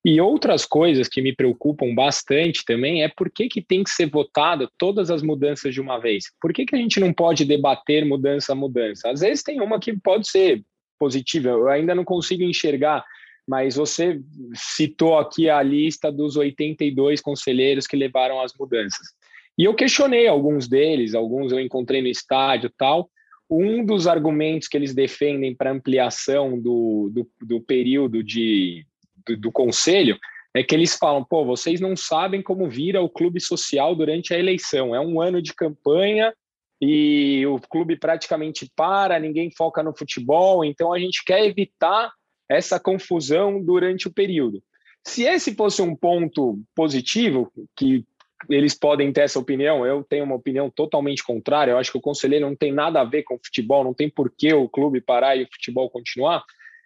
[0.04, 4.11] E outras coisas que me preocupam bastante também é por que, que tem que ser
[4.11, 6.24] votada todas as mudanças de uma vez.
[6.40, 9.09] Por que, que a gente não pode debater mudança a mudança?
[9.09, 10.64] Às vezes tem uma que pode ser
[10.98, 13.04] positiva, eu ainda não consigo enxergar
[13.48, 14.20] mas você
[14.54, 19.09] citou aqui a lista dos 82 conselheiros que levaram as mudanças.
[19.58, 23.10] E eu questionei alguns deles, alguns eu encontrei no estádio tal.
[23.48, 28.86] Um dos argumentos que eles defendem para ampliação do, do, do período de,
[29.26, 30.18] do, do conselho
[30.54, 34.38] é que eles falam, pô, vocês não sabem como vira o clube social durante a
[34.38, 34.94] eleição.
[34.94, 36.32] É um ano de campanha
[36.80, 42.10] e o clube praticamente para, ninguém foca no futebol, então a gente quer evitar
[42.48, 44.62] essa confusão durante o período.
[45.06, 48.04] Se esse fosse um ponto positivo, que
[48.48, 52.03] eles podem ter essa opinião, eu tenho uma opinião totalmente contrária, eu acho que o
[52.03, 55.00] conselheiro não tem nada a ver com o futebol, não tem por que o clube
[55.00, 56.42] parar e o futebol continuar.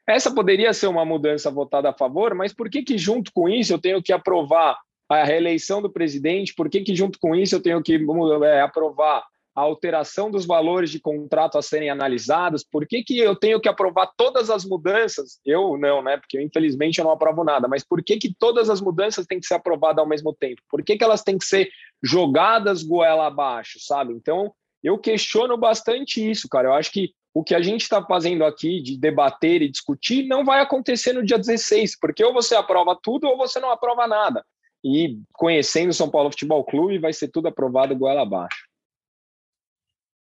[0.07, 3.73] Essa poderia ser uma mudança votada a favor, mas por que que junto com isso
[3.73, 6.55] eu tenho que aprovar a reeleição do presidente?
[6.55, 7.99] Por que que junto com isso eu tenho que
[8.45, 12.65] é, aprovar a alteração dos valores de contrato a serem analisados?
[12.65, 15.39] Por que, que eu tenho que aprovar todas as mudanças?
[15.45, 16.17] Eu não, né?
[16.17, 19.47] Porque infelizmente eu não aprovo nada, mas por que, que todas as mudanças têm que
[19.47, 20.61] ser aprovadas ao mesmo tempo?
[20.69, 21.69] Por que, que elas têm que ser
[22.03, 24.13] jogadas goela abaixo, sabe?
[24.13, 26.69] Então, eu questiono bastante isso, cara.
[26.69, 30.45] Eu acho que o que a gente está fazendo aqui de debater e discutir não
[30.45, 34.45] vai acontecer no dia 16, porque ou você aprova tudo ou você não aprova nada.
[34.85, 38.67] E conhecendo o São Paulo Futebol Clube, vai ser tudo aprovado goela abaixo.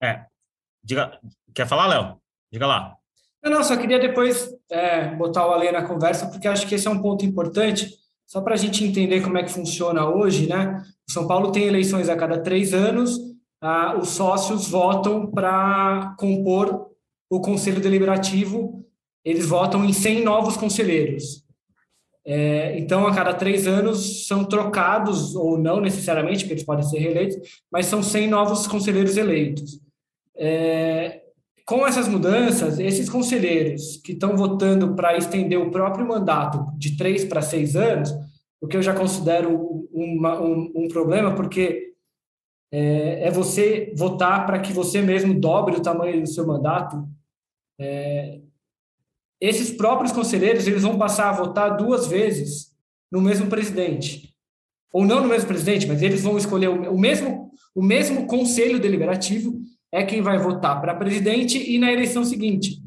[0.01, 0.25] É.
[0.83, 1.19] Diga,
[1.53, 2.17] quer falar, Léo?
[2.51, 2.95] Diga lá.
[3.41, 6.87] Eu não, só queria depois é, botar o Alê na conversa, porque acho que esse
[6.87, 7.89] é um ponto importante,
[8.27, 10.83] só para a gente entender como é que funciona hoje, né?
[11.07, 13.17] O São Paulo tem eleições a cada três anos,
[13.61, 16.89] ah, os sócios votam para compor
[17.29, 18.85] o Conselho Deliberativo,
[19.23, 21.43] eles votam em 100 novos conselheiros.
[22.25, 26.99] É, então, a cada três anos são trocados, ou não necessariamente, porque eles podem ser
[26.99, 27.37] reeleitos,
[27.71, 29.79] mas são 100 novos conselheiros eleitos.
[30.39, 31.21] É,
[31.65, 37.25] com essas mudanças, esses conselheiros que estão votando para estender o próprio mandato de três
[37.25, 38.09] para seis anos,
[38.61, 41.93] o que eu já considero uma, um, um, problema, porque
[42.71, 47.07] é, é você votar para que você mesmo dobre o tamanho do seu mandato.
[47.79, 48.39] É,
[49.39, 52.75] esses próprios conselheiros eles vão passar a votar duas vezes
[53.11, 54.33] no mesmo presidente.
[54.91, 59.61] Ou não no mesmo presidente, mas eles vão escolher o mesmo, o mesmo conselho deliberativo
[59.91, 62.81] é quem vai votar para presidente e na eleição seguinte.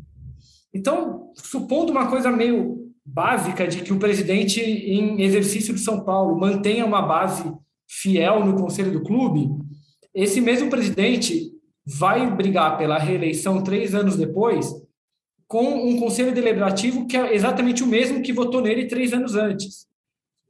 [0.73, 6.38] Então, supondo uma coisa meio básica de que o presidente, em exercício de São Paulo,
[6.38, 7.45] mantenha uma base
[7.88, 9.51] fiel no conselho do clube,
[10.15, 11.51] esse mesmo presidente
[11.85, 14.73] vai brigar pela reeleição três anos depois
[15.49, 19.87] com um conselho deliberativo que é exatamente o mesmo que votou nele três anos antes.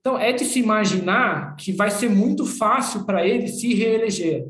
[0.01, 4.47] Então, é de se imaginar que vai ser muito fácil para ele se reeleger.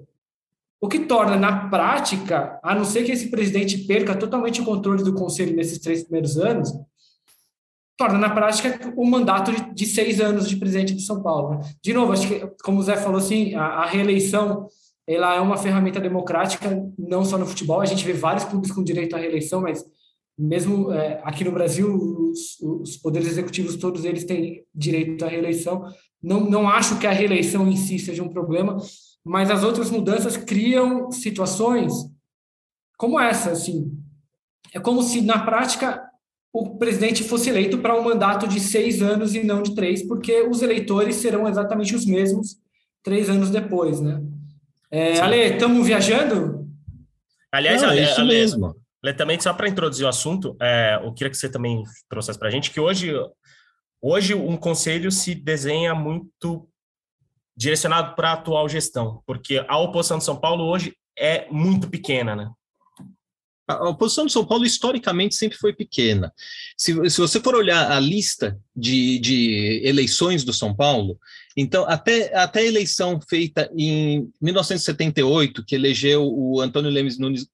[0.83, 5.05] O que torna, na prática, a não ser que esse presidente perca totalmente o controle
[5.05, 6.73] do conselho nesses três primeiros anos,
[7.97, 11.51] torna, na prática, o mandato de, de seis anos de presidente de São Paulo.
[11.51, 11.61] Né?
[11.81, 14.67] De novo, acho que, como o Zé falou, assim, a, a reeleição
[15.07, 16.69] ela é uma ferramenta democrática,
[16.99, 17.81] não só no futebol.
[17.81, 19.85] A gente vê vários clubes com direito à reeleição, mas
[20.37, 25.85] mesmo é, aqui no Brasil, os, os, poderes executivos, todos eles têm direito à reeleição.
[26.21, 28.79] Não, não acho que a reeleição em si seja um problema,
[29.25, 31.93] mas as outras mudanças criam situações
[32.97, 33.91] como essa, assim.
[34.73, 36.03] É como se, na prática,
[36.53, 40.43] o presidente fosse eleito para um mandato de seis anos e não de três, porque
[40.43, 42.59] os eleitores serão exatamente os mesmos
[43.03, 44.23] três anos depois, né?
[44.91, 46.69] É, Ale, estamos viajando?
[47.51, 48.77] Aliás, não, é isso Ale, mesmo.
[49.17, 52.51] Também, só para introduzir o assunto, é, eu queria que você também trouxesse para a
[52.53, 53.13] gente que hoje,
[54.01, 56.69] hoje um conselho se desenha muito
[57.63, 62.35] direcionado para a atual gestão, porque a oposição de São Paulo hoje é muito pequena,
[62.35, 62.51] né?
[63.69, 66.33] A oposição de São Paulo, historicamente, sempre foi pequena.
[66.77, 71.17] Se, se você for olhar a lista de, de eleições do São Paulo,
[71.57, 77.47] então, até, até a eleição feita em 1978, que elegeu o Antônio Leme Nunes,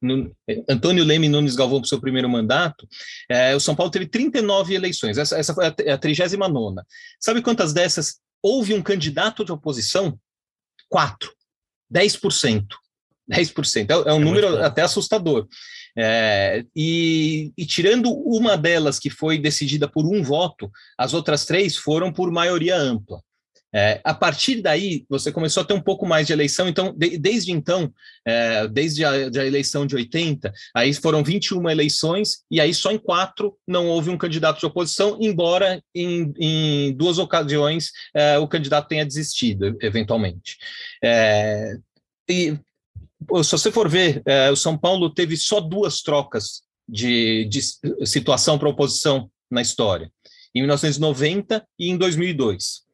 [0.68, 2.88] Antônio Leme Nunes Galvão para o seu primeiro mandato,
[3.29, 5.18] é, o São Paulo teve 39 eleições.
[5.18, 6.81] Essa, essa foi a 39.
[7.21, 10.18] Sabe quantas dessas houve um candidato de oposição?
[10.88, 11.33] Quatro.
[11.92, 12.66] 10%.
[13.31, 13.90] 10%.
[13.90, 15.46] É, é um é número até assustador.
[15.96, 21.77] É, e, e, tirando uma delas que foi decidida por um voto, as outras três
[21.77, 23.20] foram por maioria ampla.
[23.74, 27.18] É, a partir daí, você começou a ter um pouco mais de eleição, então, de,
[27.18, 27.92] desde então,
[28.26, 32.98] é, desde a, a, eleição de 80, aí foram 21 eleições, e aí só em
[32.98, 38.88] quatro não houve um candidato de oposição, embora em, em duas ocasiões é, o candidato
[38.88, 40.57] tenha desistido, eventualmente.
[41.04, 41.76] É,
[42.28, 42.59] e
[43.42, 47.61] se você for ver, é, o São Paulo teve só duas trocas de, de
[48.07, 50.11] situação para oposição na história,
[50.54, 52.88] em 1990 e em 2002.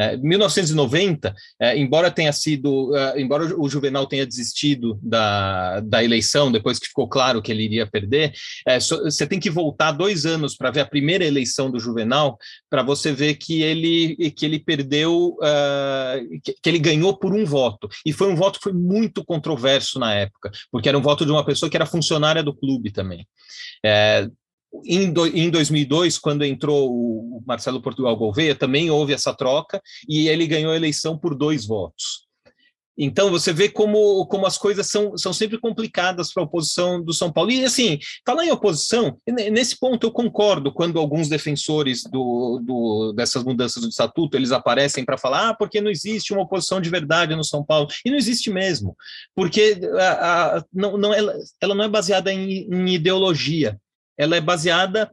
[0.00, 6.50] É, 1990, é, embora tenha sido, é, embora o Juvenal tenha desistido da, da eleição
[6.50, 8.32] depois que ficou claro que ele iria perder,
[8.66, 12.38] é, so, você tem que voltar dois anos para ver a primeira eleição do Juvenal
[12.70, 17.44] para você ver que ele que ele perdeu, uh, que, que, ele ganhou por um
[17.44, 21.26] voto e foi um voto que foi muito controverso na época, porque era um voto
[21.26, 23.26] de uma pessoa que era funcionária do clube também.
[24.72, 29.80] É, em, do, em 2002, quando entrou o Marcelo Portugal Gouveia, também houve essa troca
[30.08, 32.30] e ele ganhou a eleição por dois votos.
[33.02, 37.14] Então, você vê como, como as coisas são, são sempre complicadas para a oposição do
[37.14, 37.50] São Paulo.
[37.50, 43.42] E, assim, falar em oposição, nesse ponto eu concordo quando alguns defensores do, do dessas
[43.42, 47.34] mudanças do estatuto, eles aparecem para falar, ah, porque não existe uma oposição de verdade
[47.34, 47.88] no São Paulo.
[48.04, 48.94] E não existe mesmo,
[49.34, 53.80] porque a, a, não, não, ela, ela não é baseada em, em ideologia,
[54.20, 55.10] ela é baseada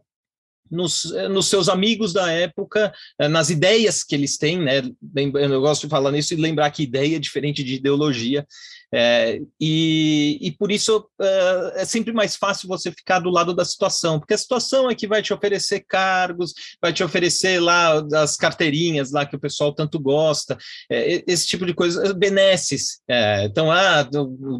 [0.69, 4.81] nos, nos, seus amigos da época, eh, nas ideias que eles têm, né?
[5.15, 8.45] Eu gosto de falar nisso e lembrar que ideia é diferente de ideologia.
[8.93, 13.65] É, e, e, por isso é, é, sempre mais fácil você ficar do lado da
[13.65, 18.37] situação, porque a situação é que vai te oferecer cargos, vai te oferecer lá as
[18.37, 20.57] carteirinhas lá que o pessoal tanto gosta,
[20.89, 23.01] é, esse tipo de coisa, benesses.
[23.09, 24.07] É, então, ah,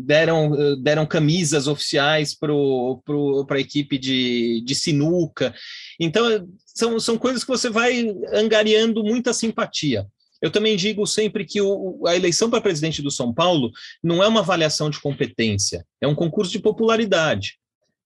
[0.03, 5.55] deram, deram camisas oficiais para a equipe de, de sinuca.
[5.99, 6.25] Então,
[6.65, 10.05] são, são coisas que você vai angariando muita simpatia.
[10.41, 13.71] Eu também digo sempre que o, a eleição para presidente do São Paulo
[14.03, 17.57] não é uma avaliação de competência, é um concurso de popularidade.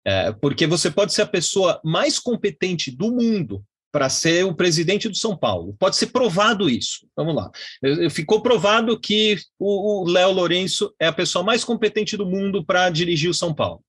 [0.05, 5.09] É, porque você pode ser a pessoa mais competente do mundo para ser o presidente
[5.09, 5.75] do São Paulo.
[5.77, 7.05] Pode ser provado isso.
[7.15, 7.51] Vamos lá.
[8.09, 13.29] Ficou provado que o Léo Lourenço é a pessoa mais competente do mundo para dirigir
[13.29, 13.83] o São Paulo.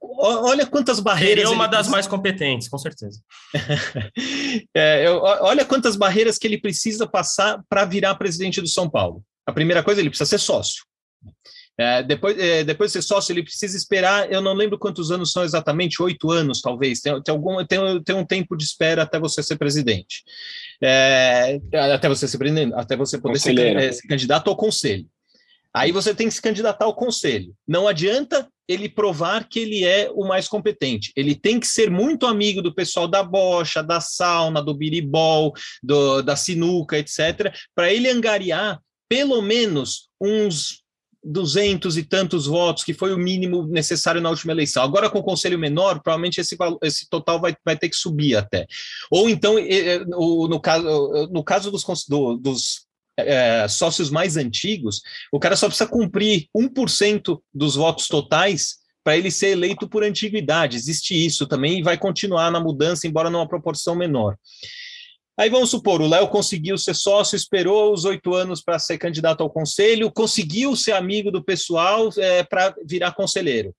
[0.00, 1.44] Olha quantas barreiras.
[1.44, 3.20] Seria uma das mais competentes, com certeza.
[4.74, 9.24] é, olha quantas barreiras que ele precisa passar para virar presidente do São Paulo.
[9.46, 10.84] A primeira coisa, ele precisa ser sócio.
[11.76, 15.32] É, depois, é, depois de ser sócio, ele precisa esperar, eu não lembro quantos anos
[15.32, 17.00] são exatamente, oito anos, talvez.
[17.00, 20.22] Tem, tem, algum, tem, tem um tempo de espera até você ser presidente.
[20.80, 21.60] É,
[21.92, 25.06] até você ser presidente, até você poder ser, é, ser candidato ao conselho.
[25.74, 27.52] Aí você tem que se candidatar ao conselho.
[27.66, 31.12] Não adianta ele provar que ele é o mais competente.
[31.16, 36.22] Ele tem que ser muito amigo do pessoal da bocha, da sauna, do biribol, do,
[36.22, 40.82] da sinuca, etc., para ele angariar pelo menos uns
[41.24, 44.82] duzentos e tantos votos, que foi o mínimo necessário na última eleição.
[44.82, 48.66] Agora, com o conselho menor, provavelmente esse, esse total vai, vai ter que subir até.
[49.10, 49.54] Ou então,
[50.06, 55.00] no caso, no caso dos, do, dos é, sócios mais antigos,
[55.32, 60.76] o cara só precisa cumprir 1% dos votos totais para ele ser eleito por antiguidade.
[60.76, 64.36] Existe isso também e vai continuar na mudança, embora numa proporção menor.
[65.36, 69.42] Aí vamos supor, o Léo conseguiu ser sócio, esperou os oito anos para ser candidato
[69.42, 73.74] ao conselho, conseguiu ser amigo do pessoal é, para virar conselheiro.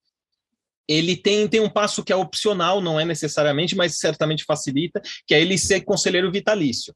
[0.88, 5.34] Ele tem, tem um passo que é opcional, não é necessariamente, mas certamente facilita, que
[5.34, 6.94] é ele ser conselheiro vitalício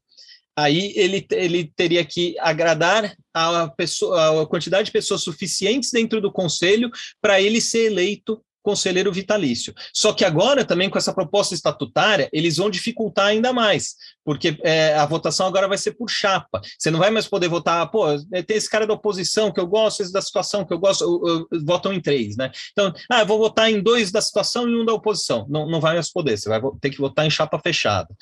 [0.62, 6.32] aí ele, ele teria que agradar a, pessoa, a quantidade de pessoas suficientes dentro do
[6.32, 9.74] conselho para ele ser eleito conselheiro vitalício.
[9.92, 13.96] Só que agora, também com essa proposta estatutária, eles vão dificultar ainda mais,
[14.30, 16.60] porque é, a votação agora vai ser por chapa.
[16.78, 18.06] Você não vai mais poder votar, pô,
[18.46, 21.48] tem esse cara da oposição que eu gosto, esse da situação que eu gosto, eu,
[21.50, 22.52] eu, votam em três, né?
[22.70, 25.48] Então, ah, eu vou votar em dois da situação e um da oposição.
[25.50, 28.14] Não, não vai mais poder, você vai ter que votar em chapa fechada.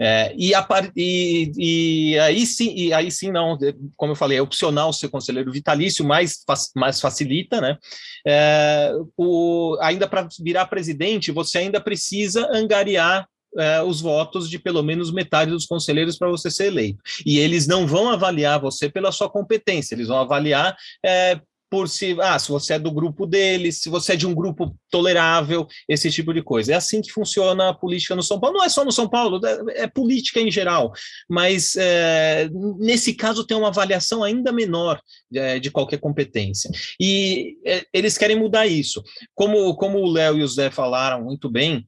[0.00, 3.56] É, e, a, e, e, aí sim, e aí sim não,
[3.96, 6.38] como eu falei, é opcional ser conselheiro vitalício, mais,
[6.74, 7.78] mais facilita, né?
[8.26, 14.82] É, o, ainda para virar presidente, você ainda precisa angariar é, os votos de pelo
[14.82, 17.02] menos metade dos conselheiros para você ser eleito.
[17.24, 21.40] E eles não vão avaliar você pela sua competência, eles vão avaliar é,
[21.74, 24.76] por se, ah, se você é do grupo deles, se você é de um grupo
[24.88, 26.72] tolerável, esse tipo de coisa.
[26.72, 28.58] É assim que funciona a política no São Paulo.
[28.58, 30.92] Não é só no São Paulo, é, é política em geral,
[31.28, 35.00] mas é, nesse caso tem uma avaliação ainda menor
[35.34, 36.70] é, de qualquer competência.
[37.00, 39.02] E é, eles querem mudar isso.
[39.34, 41.84] Como, como o Léo e o Zé falaram muito bem,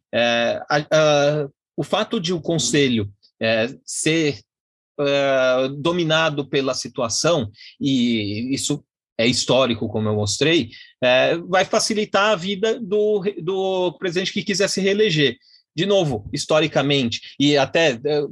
[0.69, 3.11] a, a, o fato de o conselho
[3.41, 4.41] é, ser
[4.99, 8.83] Uh, dominado pela situação, e isso
[9.19, 10.71] é histórico, como eu mostrei,
[11.03, 15.37] é, vai facilitar a vida do, do presidente que quiser se reeleger.
[15.75, 18.23] De novo, historicamente, e até é,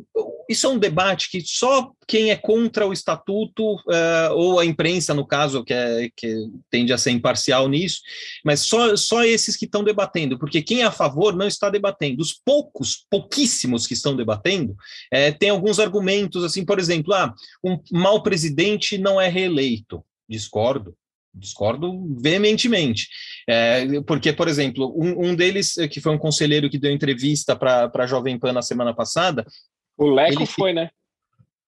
[0.48, 5.14] isso é um debate que só quem é contra o estatuto, uh, ou a imprensa,
[5.14, 8.00] no caso, que, é, que tende a ser imparcial nisso,
[8.44, 12.22] mas só, só esses que estão debatendo, porque quem é a favor não está debatendo.
[12.22, 14.76] Os poucos, pouquíssimos que estão debatendo,
[15.10, 20.04] é, tem alguns argumentos, assim, por exemplo, ah, um mau presidente não é reeleito.
[20.28, 20.94] Discordo
[21.34, 23.08] discordo veementemente.
[23.48, 27.90] É, porque, por exemplo, um, um, deles, que foi um conselheiro que deu entrevista para
[27.92, 29.44] a Jovem Pan na semana passada.
[29.96, 30.90] O Leco ele, foi, né?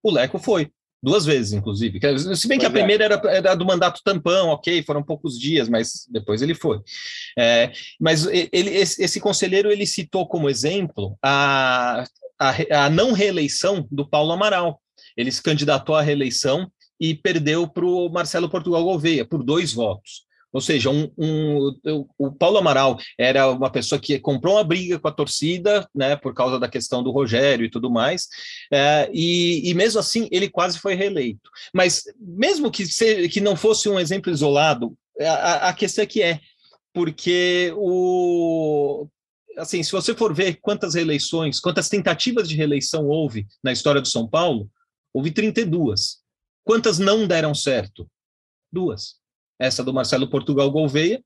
[0.03, 0.71] O Leco foi.
[1.03, 2.01] Duas vezes, inclusive.
[2.35, 2.73] Se bem pois que a é.
[2.73, 6.81] primeira era, era, do mandato tampão, ok, foram poucos dias, mas depois ele foi.
[7.39, 7.71] É,
[8.01, 12.05] mas ele, esse, esse, conselheiro ele citou como exemplo a,
[12.39, 14.81] a, a não reeleição do Paulo Amaral.
[15.17, 20.26] Ele se candidatou à reeleição e perdeu para o Marcelo Portugal Gouveia por dois votos.
[20.57, 25.07] Ou seja, um, um, o Paulo Amaral era uma pessoa que comprou uma briga com
[25.07, 28.27] a torcida, né, por causa da questão do Rogério e tudo mais,
[28.73, 31.51] é, e, e, mesmo assim ele quase foi reeleito.
[31.75, 36.23] Mas mesmo que, se, que não fosse um exemplo isolado, a, a questão é que
[36.23, 36.41] é,
[36.95, 39.07] porque o,
[39.59, 44.09] assim, se você for ver quantas reeleições, quantas tentativas de reeleição houve na história do
[44.09, 44.71] São Paulo,
[45.13, 46.17] houve 32.
[46.65, 48.11] Quantas não deram certo?
[48.73, 49.17] Duas.
[49.59, 51.23] Essa do Marcelo Portugal Gouveia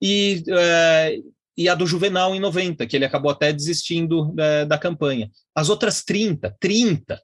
[0.00, 1.18] e, é,
[1.56, 5.30] e a do Juvenal em 90, que ele acabou até desistindo é, da campanha.
[5.54, 7.20] As outras 30, 30,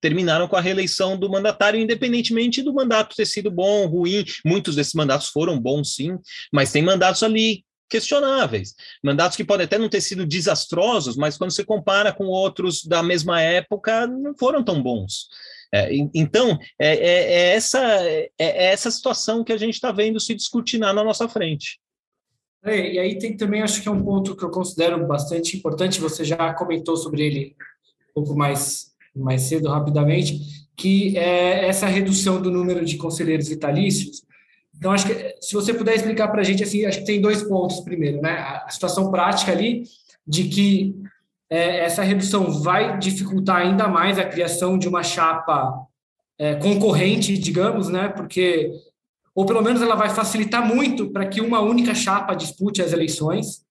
[0.00, 4.24] terminaram com a reeleição do mandatário, independentemente do mandato ter sido bom, ruim.
[4.44, 6.18] Muitos desses mandatos foram bons, sim,
[6.52, 8.74] mas tem mandatos ali questionáveis.
[9.02, 13.02] Mandatos que podem até não ter sido desastrosos, mas quando você compara com outros da
[13.02, 15.28] mesma época, não foram tão bons.
[15.74, 20.20] É, então, é, é, é essa, é, é, essa situação que a gente está vendo
[20.20, 21.80] se discutir na nossa frente.
[22.64, 26.00] É, e aí tem também, acho que é um ponto que eu considero bastante importante,
[26.00, 27.56] você já comentou sobre ele
[28.10, 30.38] um pouco mais, mais cedo, rapidamente,
[30.76, 34.22] que é essa redução do número de conselheiros vitalícios.
[34.76, 37.42] Então, acho que se você puder explicar para a gente, assim, acho que tem dois
[37.42, 38.30] pontos primeiro, né?
[38.30, 39.82] A situação prática ali
[40.24, 40.94] de que
[41.50, 45.86] é, essa redução vai dificultar ainda mais a criação de uma chapa
[46.38, 48.08] é, concorrente, digamos, né?
[48.08, 48.70] Porque
[49.34, 53.64] ou pelo menos ela vai facilitar muito para que uma única chapa dispute as eleições.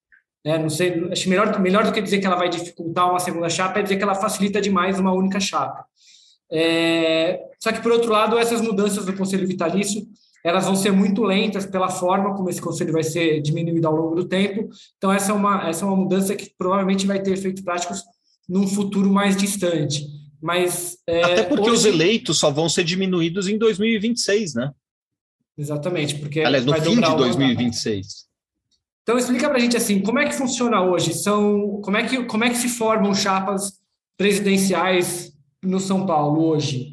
[0.46, 0.58] Né?
[0.58, 3.80] Não sei, acho melhor melhor do que dizer que ela vai dificultar uma segunda chapa
[3.80, 5.86] é dizer que ela facilita demais uma única chapa.
[6.52, 10.06] É, só que por outro lado, essas mudanças do Conselho Vitalício
[10.44, 14.16] elas vão ser muito lentas pela forma como esse conselho vai ser diminuído ao longo
[14.16, 14.70] do tempo.
[14.98, 18.04] Então, essa é uma, essa é uma mudança que provavelmente vai ter efeitos práticos
[18.48, 20.06] num futuro mais distante.
[20.42, 21.80] Mas, é, Até porque hoje...
[21.80, 24.72] os eleitos só vão ser diminuídos em 2026, né?
[25.58, 26.42] Exatamente, porque.
[26.42, 28.26] Aliás, no fim de 2026.
[29.04, 31.14] Então explica para a gente assim, como é que funciona hoje?
[31.14, 33.74] São, como é que como é que se formam chapas
[34.18, 36.93] presidenciais no São Paulo hoje?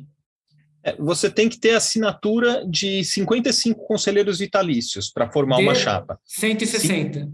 [0.83, 6.19] É, você tem que ter assinatura de 55 conselheiros vitalícios para formar de uma chapa.
[6.25, 7.29] 160.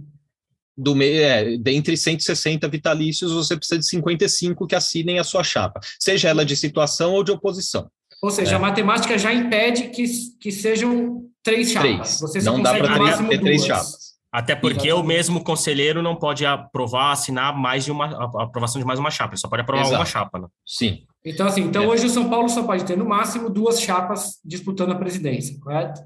[0.76, 6.28] Do, é, dentre 160 vitalícios, você precisa de 55 que assinem a sua chapa, seja
[6.28, 7.88] ela de situação ou de oposição.
[8.22, 8.54] Ou seja, é.
[8.56, 10.04] a matemática já impede que,
[10.40, 11.90] que sejam três chapas.
[11.90, 12.20] Três.
[12.20, 14.06] Você Não dá para ter três chapas.
[14.32, 15.04] Até porque Exatamente.
[15.04, 19.10] o mesmo conselheiro não pode aprovar, assinar mais de uma a aprovação de mais uma
[19.10, 19.96] chapa, ele só pode aprovar Exato.
[19.96, 20.46] uma chapa, né?
[20.66, 21.06] Sim.
[21.26, 21.86] Então, assim, então é.
[21.88, 26.00] hoje o São Paulo só pode ter no máximo duas chapas disputando a presidência, correto?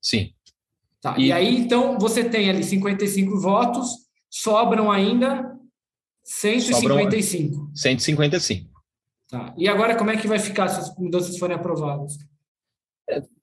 [0.00, 0.34] Sim.
[1.00, 1.16] Tá.
[1.16, 3.88] E, e aí, então, você tem ali 55 votos,
[4.28, 5.56] sobram ainda
[6.22, 7.54] 155.
[7.54, 8.70] Sobram 155.
[9.30, 9.54] Tá.
[9.56, 12.18] E agora, como é que vai ficar se as mudanças forem aprovadas?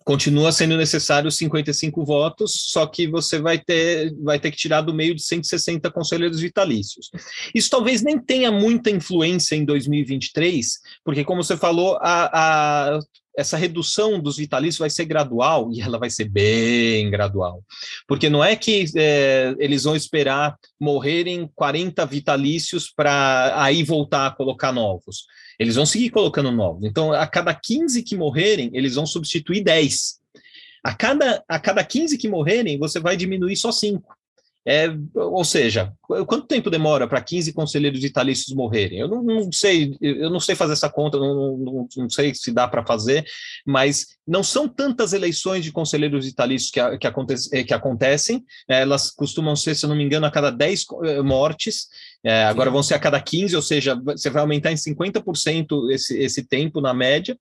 [0.06, 4.94] Continua sendo necessário 55 votos, só que você vai ter, vai ter que tirar do
[4.94, 7.10] meio de 160 conselheiros vitalícios.
[7.56, 12.30] Isso talvez nem tenha muita influência em 2023, porque, como você falou, a,
[12.96, 13.00] a
[13.38, 17.64] essa redução dos vitalícios vai ser gradual e ela vai ser bem gradual.
[18.08, 24.32] Porque não é que é, eles vão esperar morrerem 40 vitalícios para aí voltar a
[24.32, 25.26] colocar novos.
[25.60, 26.84] Eles vão seguir colocando novos.
[26.84, 30.20] Então, a cada 15 que morrerem, eles vão substituir 10.
[30.84, 34.16] A cada, a cada 15 que morrerem, você vai diminuir só 5.
[34.68, 38.98] É, ou seja, quanto tempo demora para 15 conselheiros vitalícios morrerem?
[38.98, 42.52] Eu não, não, sei, eu não sei fazer essa conta, não, não, não sei se
[42.52, 43.24] dá para fazer,
[43.64, 49.56] mas não são tantas eleições de conselheiros vitalícios que, que, acontece, que acontecem, elas costumam
[49.56, 51.88] ser, se eu não me engano, a cada 10 eh, mortes,
[52.24, 56.18] é, agora vão ser a cada 15, ou seja, você vai aumentar em 50% esse,
[56.18, 57.38] esse tempo na média.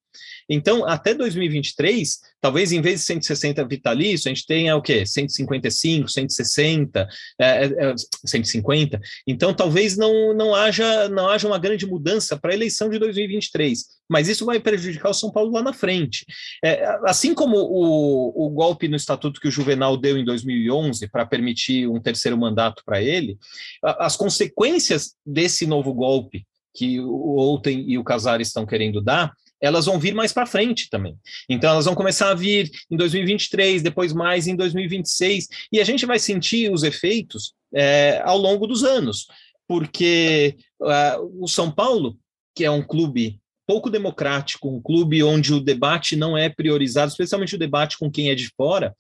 [0.49, 5.07] Então, até 2023, talvez em vez de 160 vitalício, a gente tenha o quê?
[5.07, 7.09] 155, 160,
[7.41, 9.01] é, é, 150.
[9.27, 13.95] Então, talvez não, não, haja, não haja uma grande mudança para a eleição de 2023
[14.07, 16.27] mas isso vai prejudicar o São Paulo lá na frente.
[16.63, 21.25] É, assim como o, o, golpe no estatuto que o Juvenal deu em 2011 para
[21.25, 23.39] permitir um terceiro mandato para ele,
[23.83, 29.33] as consequências desse novo golpe que o Outen e o Casares estão querendo dar,
[29.65, 31.17] elas vão vir mais para frente também.
[31.49, 36.05] Então, elas vão começar a vir em 2023, depois mais em 2026, e a gente
[36.05, 39.27] vai sentir os efeitos é, ao longo dos anos,
[39.67, 42.17] porque uh, o São Paulo,
[42.55, 47.55] que é um clube pouco democrático, um clube onde o debate não é priorizado, especialmente
[47.55, 48.95] o debate com quem é de fora,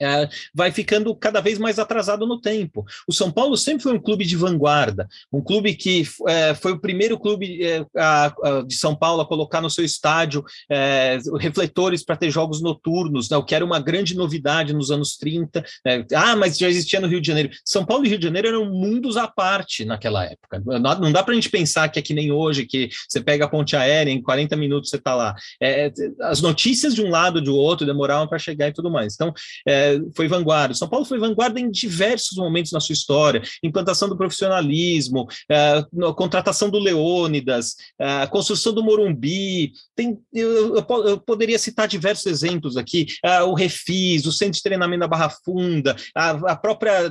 [0.00, 2.84] é, vai ficando cada vez mais atrasado no tempo.
[3.06, 6.80] O São Paulo sempre foi um clube de vanguarda, um clube que é, foi o
[6.80, 12.04] primeiro clube é, a, a, de São Paulo a colocar no seu estádio é, refletores
[12.04, 15.64] para ter jogos noturnos, né, o que era uma grande novidade nos anos 30.
[15.84, 16.04] Né.
[16.14, 17.50] ah, mas já existia no Rio de Janeiro.
[17.64, 20.62] São Paulo e Rio de Janeiro eram mundos à parte naquela época.
[20.64, 23.44] Não, não dá para a gente pensar que é que nem hoje, que você pega
[23.44, 25.34] a ponte aérea, em 40 minutos você está lá.
[25.62, 25.92] É,
[26.22, 29.14] as notícias de um lado, do outro, demoravam para chegar e tudo mais.
[29.14, 29.32] Então,
[29.66, 30.74] é, foi vanguarda.
[30.74, 35.84] São Paulo foi vanguarda em diversos momentos na sua história, implantação do profissionalismo, é,
[36.16, 39.72] contratação do Leônidas, é, construção do Morumbi.
[39.94, 44.62] Tem, eu, eu, eu, poderia citar diversos exemplos aqui: é, o Refis, o Centro de
[44.62, 47.10] Treinamento da Barra Funda, a, a própria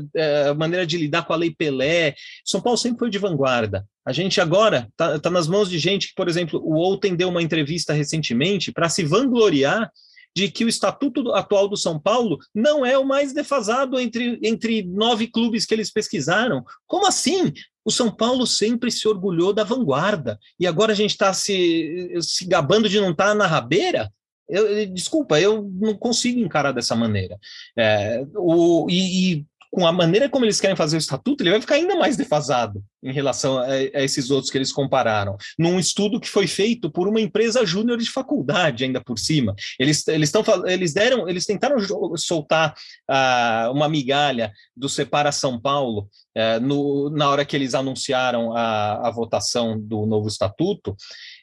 [0.57, 2.15] maneira de lidar com a Lei Pelé.
[2.45, 3.85] São Paulo sempre foi de vanguarda.
[4.05, 7.29] A gente agora está tá nas mãos de gente que, por exemplo, o Outen deu
[7.29, 9.91] uma entrevista recentemente para se vangloriar
[10.35, 14.83] de que o estatuto atual do São Paulo não é o mais defasado entre, entre
[14.83, 16.63] nove clubes que eles pesquisaram.
[16.87, 17.51] Como assim?
[17.83, 22.45] O São Paulo sempre se orgulhou da vanguarda e agora a gente está se, se
[22.45, 24.11] gabando de não estar tá na rabeira?
[24.47, 27.37] Eu, desculpa, eu não consigo encarar dessa maneira.
[27.77, 31.61] É, o, e, e com a maneira como eles querem fazer o estatuto, ele vai
[31.61, 35.37] ficar ainda mais defasado em relação a, a esses outros que eles compararam.
[35.57, 39.55] Num estudo que foi feito por uma empresa júnior de faculdade, ainda por cima.
[39.79, 41.77] Eles, eles, tão, eles deram, eles tentaram
[42.17, 42.73] soltar
[43.09, 49.07] uh, uma migalha do Separa São Paulo uh, no, na hora que eles anunciaram a,
[49.07, 50.95] a votação do novo estatuto.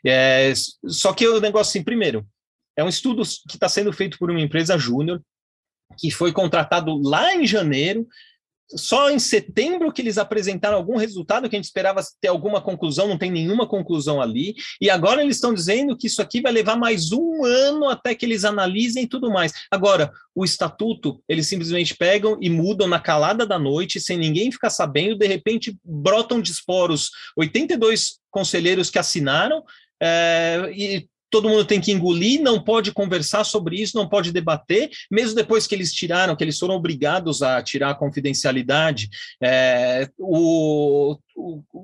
[0.05, 0.53] É,
[0.87, 2.27] só que o negócio assim, primeiro,
[2.77, 5.23] é um estudo que está sendo feito por uma empresa júnior,
[5.99, 8.07] que foi contratado lá em janeiro.
[8.75, 13.07] Só em setembro que eles apresentaram algum resultado que a gente esperava ter alguma conclusão,
[13.07, 14.57] não tem nenhuma conclusão ali.
[14.81, 18.27] E agora eles estão dizendo que isso aqui vai levar mais um ano até que
[18.27, 19.53] eles analisem e tudo mais.
[19.71, 24.71] Agora, o estatuto, eles simplesmente pegam e mudam na calada da noite, sem ninguém ficar
[24.71, 29.63] sabendo, de repente brotam de esporos 82 conselheiros que assinaram,
[30.03, 34.91] é, e todo mundo tem que engolir, não pode conversar sobre isso, não pode debater,
[35.11, 39.09] mesmo depois que eles tiraram, que eles foram obrigados a tirar a confidencialidade,
[39.43, 41.19] é, o,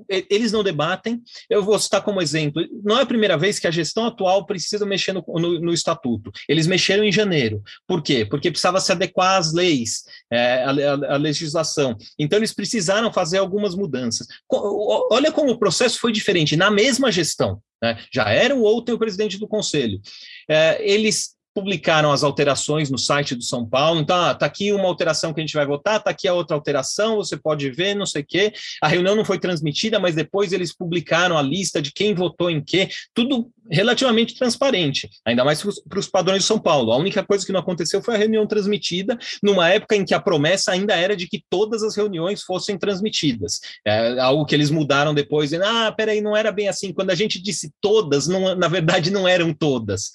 [0.09, 1.22] eles não debatem.
[1.48, 4.86] Eu vou citar como exemplo: não é a primeira vez que a gestão atual precisa
[4.86, 6.30] mexer no, no, no estatuto.
[6.48, 7.62] Eles mexeram em janeiro.
[7.86, 8.24] Por quê?
[8.24, 11.96] Porque precisava se adequar às leis, é, à, à legislação.
[12.18, 14.26] Então, eles precisaram fazer algumas mudanças.
[14.50, 17.61] Olha como o processo foi diferente na mesma gestão.
[17.82, 17.98] Né?
[18.12, 20.00] Já era o outro o presidente do conselho.
[20.48, 24.00] É, eles publicaram as alterações no site do São Paulo.
[24.00, 26.57] Então, ah, tá aqui uma alteração que a gente vai votar, tá aqui a outra
[26.57, 28.53] alteração, você pode ver, não sei o quê.
[28.80, 32.62] A reunião não foi transmitida, mas depois eles publicaram a lista de quem votou em
[32.62, 36.92] quê, tudo relativamente transparente, ainda mais para os padrões de São Paulo.
[36.92, 40.20] A única coisa que não aconteceu foi a reunião transmitida, numa época em que a
[40.20, 43.61] promessa ainda era de que todas as reuniões fossem transmitidas.
[43.86, 46.92] É algo que eles mudaram depois, dizendo, ah, peraí, não era bem assim.
[46.92, 50.11] Quando a gente disse todas, não, na verdade não eram todas.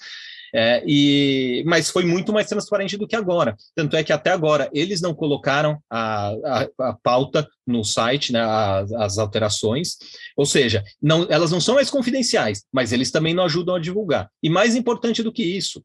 [0.54, 3.56] É, e, mas foi muito mais transparente do que agora.
[3.76, 8.42] Tanto é que até agora eles não colocaram a, a, a pauta no site, né,
[8.42, 9.98] as, as, alterações,
[10.36, 14.30] ou seja, não, elas não são mais confidenciais, mas eles também não ajudam a divulgar.
[14.42, 15.84] E mais importante do que isso,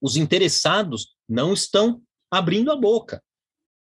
[0.00, 3.22] os interessados não estão abrindo a boca.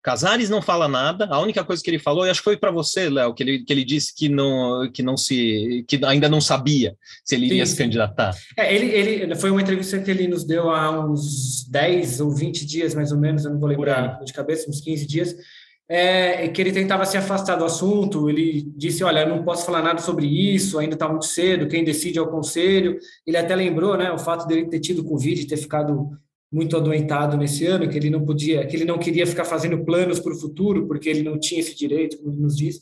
[0.03, 1.27] Casares não fala nada.
[1.31, 3.65] A única coisa que ele falou, e acho que foi para você, Léo, que ele,
[3.65, 7.67] que ele disse que não, que não se, que ainda não sabia se ele iria
[7.67, 8.35] sim, se candidatar.
[8.57, 12.65] É, ele, ele foi uma entrevista que ele nos deu há uns 10 ou 20
[12.65, 15.37] dias, mais ou menos, eu não vou lembrar de cabeça, uns 15 dias,
[15.87, 18.31] é, que ele tentava se afastar do assunto.
[18.31, 22.19] Ele disse: Olha, não posso falar nada sobre isso, ainda está muito cedo, quem decide
[22.19, 22.97] é o conselho.
[23.27, 26.11] Ele até lembrou né, o fato dele ter tido Covid, ter ficado
[26.53, 30.19] muito adoentado nesse ano, que ele não podia, que ele não queria ficar fazendo planos
[30.19, 32.81] para o futuro, porque ele não tinha esse direito, como ele nos diz.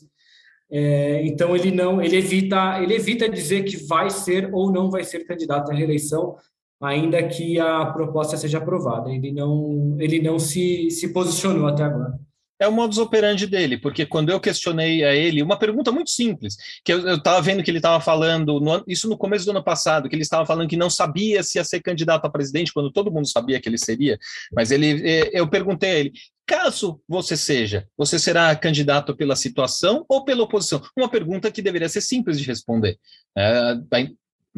[0.71, 5.03] É, então ele não, ele evita, ele evita dizer que vai ser ou não vai
[5.03, 6.35] ser candidato à reeleição,
[6.81, 9.11] ainda que a proposta seja aprovada.
[9.11, 12.19] Ele não, ele não se, se posicionou até agora
[12.59, 16.57] é o modus operandi dele, porque quando eu questionei a ele, uma pergunta muito simples,
[16.83, 20.09] que eu estava vendo que ele estava falando, no, isso no começo do ano passado,
[20.09, 23.11] que ele estava falando que não sabia se ia ser candidato a presidente, quando todo
[23.11, 24.19] mundo sabia que ele seria,
[24.51, 26.11] mas ele, é, eu perguntei a ele,
[26.45, 30.81] caso você seja, você será candidato pela situação ou pela oposição?
[30.97, 32.97] Uma pergunta que deveria ser simples de responder.
[33.37, 33.75] É,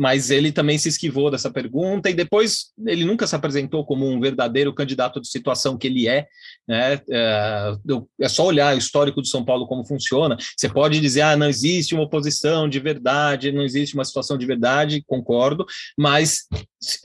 [0.02, 4.20] mas ele também se esquivou dessa pergunta e depois ele nunca se apresentou como um
[4.20, 6.26] verdadeiro candidato de situação que ele é.
[6.68, 6.99] Né?
[7.08, 7.72] É,
[8.20, 10.36] é só olhar o histórico do São Paulo como funciona.
[10.58, 14.45] Você pode dizer, ah, não existe uma oposição de verdade, não existe uma situação de
[14.47, 16.47] verdade, concordo, mas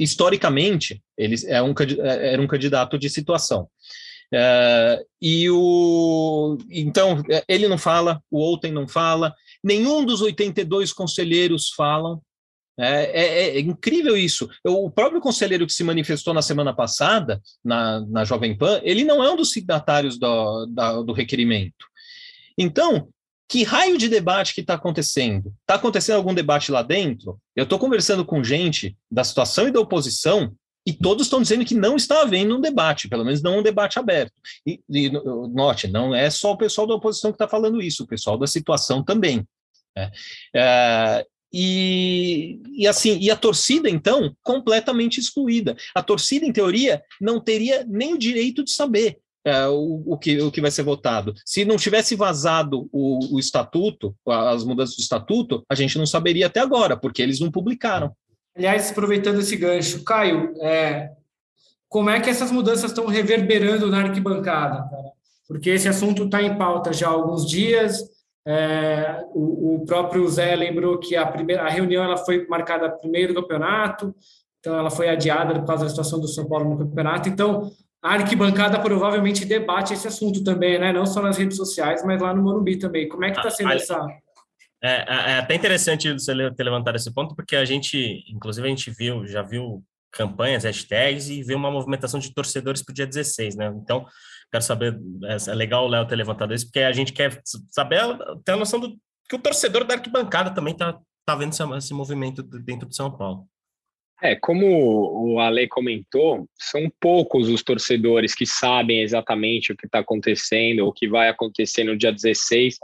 [0.01, 3.69] historicamente ele é um, é, era um candidato de situação.
[4.33, 11.69] É, e o então ele não fala, o Outem não fala, nenhum dos 82 conselheiros
[11.77, 12.23] falam,
[12.79, 14.49] é, é, é, incrível isso.
[14.65, 19.25] o próprio conselheiro que se manifestou na semana passada, na, na Jovem Pan, ele não
[19.25, 21.87] é um dos signatários do, da, do requerimento.
[22.59, 23.09] Então,
[23.49, 25.55] que raio de debate que está acontecendo?
[25.61, 27.39] Está acontecendo algum debate lá dentro?
[27.55, 30.53] Eu estou conversando com gente da situação e da oposição
[30.87, 33.99] e todos estão dizendo que não está havendo um debate, pelo menos não um debate
[33.99, 34.33] aberto.
[34.65, 38.07] E, e note, não é só o pessoal da oposição que está falando isso, o
[38.07, 39.47] pessoal da situação também.
[39.97, 40.11] É,
[40.55, 45.77] é, e, e, assim, e a torcida, então, completamente excluída.
[45.95, 50.41] A torcida, em teoria, não teria nem o direito de saber é, o, o, que,
[50.41, 51.33] o que vai ser votado.
[51.45, 56.47] Se não tivesse vazado o, o estatuto, as mudanças do estatuto, a gente não saberia
[56.47, 58.13] até agora, porque eles não publicaram.
[58.57, 61.11] Aliás, aproveitando esse gancho, Caio, é,
[61.89, 65.13] como é que essas mudanças estão reverberando na arquibancada, cara?
[65.47, 68.03] Porque esse assunto está em pauta já há alguns dias,
[68.47, 73.35] é, o, o, próprio Zé lembrou que a primeira a reunião ela foi marcada primeiro
[73.35, 74.15] do campeonato,
[74.61, 77.29] então ela foi adiada por causa da situação do São Paulo no campeonato.
[77.29, 80.93] Então a arquibancada provavelmente debate esse assunto também, né?
[80.93, 83.09] Não só nas redes sociais, mas lá no Morumbi também.
[83.09, 84.07] Como é que está sendo ah, essa?
[84.81, 88.71] É, é, é, até interessante você ter levantado esse ponto, porque a gente, inclusive, a
[88.71, 89.83] gente viu, já viu
[90.13, 93.75] campanhas, hashtags e viu uma movimentação de torcedores para o dia 16, né?
[93.83, 94.07] Então,
[94.51, 97.41] Quero saber, é, é legal o Léo ter levantado isso, porque a gente quer
[97.71, 98.01] saber,
[98.45, 98.97] ter a noção do
[99.29, 103.11] que o torcedor da arquibancada também está tá vendo esse, esse movimento dentro de São
[103.11, 103.47] Paulo.
[104.23, 109.99] É, como o Ale comentou, são poucos os torcedores que sabem exatamente o que está
[109.99, 112.79] acontecendo, o que vai acontecer no dia 16.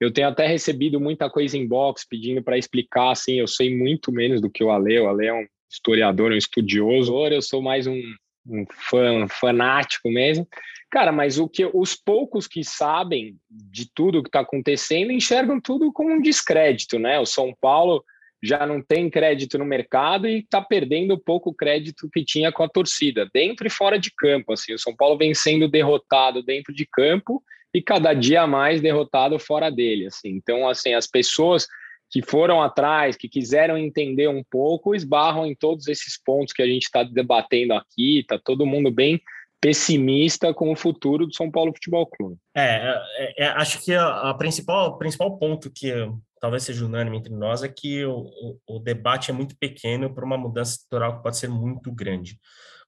[0.00, 4.10] Eu tenho até recebido muita coisa em box pedindo para explicar, assim, eu sei muito
[4.10, 7.86] menos do que o Ale, o Ale é um historiador, um estudioso, eu sou mais
[7.86, 8.00] um,
[8.48, 10.46] um fã, fanático mesmo.
[10.90, 15.92] Cara, mas o que os poucos que sabem de tudo que está acontecendo enxergam tudo
[15.92, 17.18] como um descrédito, né?
[17.18, 18.02] O São Paulo
[18.42, 22.62] já não tem crédito no mercado e está perdendo o pouco crédito que tinha com
[22.62, 24.52] a torcida, dentro e fora de campo.
[24.52, 27.42] Assim, o São Paulo vem sendo derrotado dentro de campo
[27.74, 30.06] e cada dia mais derrotado fora dele.
[30.06, 30.30] Assim.
[30.30, 31.66] Então, assim, as pessoas
[32.10, 36.66] que foram atrás, que quiseram entender um pouco, esbarram em todos esses pontos que a
[36.66, 38.20] gente está debatendo aqui.
[38.20, 39.20] Está todo mundo bem
[39.60, 42.36] pessimista com o futuro do São Paulo Futebol Clube.
[42.54, 45.92] É, é, é acho que a, a, principal principal ponto que
[46.40, 48.20] talvez seja unânime entre nós é que o,
[48.66, 52.38] o, o debate é muito pequeno para uma mudança estrutural que pode ser muito grande.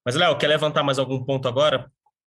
[0.04, 1.90] Mas, Léo, quer levantar mais algum ponto agora?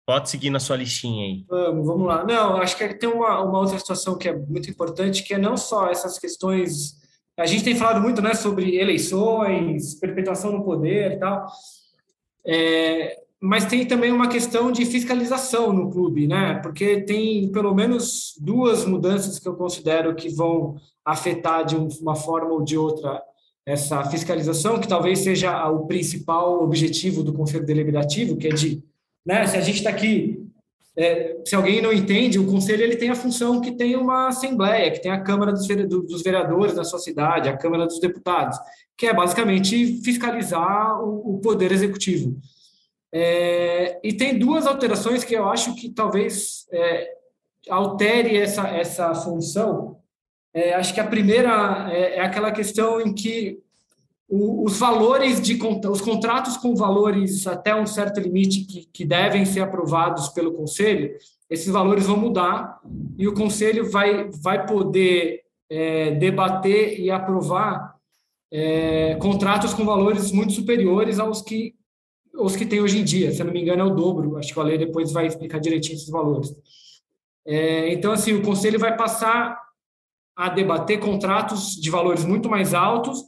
[0.08, 1.44] Pode seguir na sua listinha aí.
[1.46, 2.24] Vamos, vamos lá.
[2.24, 5.54] Não, acho que tem uma, uma outra situação que é muito importante, que é não
[5.54, 6.94] só essas questões.
[7.38, 11.46] A gente tem falado muito né, sobre eleições, perpetuação no poder e tal.
[12.42, 16.54] É, mas tem também uma questão de fiscalização no clube, né?
[16.62, 22.54] Porque tem pelo menos duas mudanças que eu considero que vão afetar de uma forma
[22.54, 23.22] ou de outra
[23.66, 28.82] essa fiscalização, que talvez seja o principal objetivo do Conselho Deliberativo, que é de,
[29.28, 29.46] né?
[29.46, 30.42] Se a gente está aqui,
[30.96, 34.90] é, se alguém não entende, o Conselho ele tem a função que tem uma Assembleia,
[34.90, 38.58] que tem a Câmara dos Vereadores da sua cidade, a Câmara dos Deputados,
[38.96, 42.40] que é basicamente fiscalizar o Poder Executivo.
[43.12, 47.10] É, e tem duas alterações que eu acho que talvez é,
[47.68, 49.98] altere essa, essa função.
[50.54, 53.60] É, acho que a primeira é, é aquela questão em que
[54.28, 55.58] o, os valores de
[55.88, 61.16] os contratos com valores até um certo limite que, que devem ser aprovados pelo conselho,
[61.48, 62.78] esses valores vão mudar
[63.16, 67.96] e o conselho vai, vai poder é, debater e aprovar
[68.52, 71.74] é, contratos com valores muito superiores aos que
[72.34, 73.32] os que tem hoje em dia.
[73.32, 74.36] Se eu não me engano, é o dobro.
[74.36, 76.54] Acho que o Ale depois vai explicar direitinho esses valores.
[77.44, 79.58] É, então, assim, o Conselho vai passar
[80.36, 83.24] a debater contratos de valores muito mais altos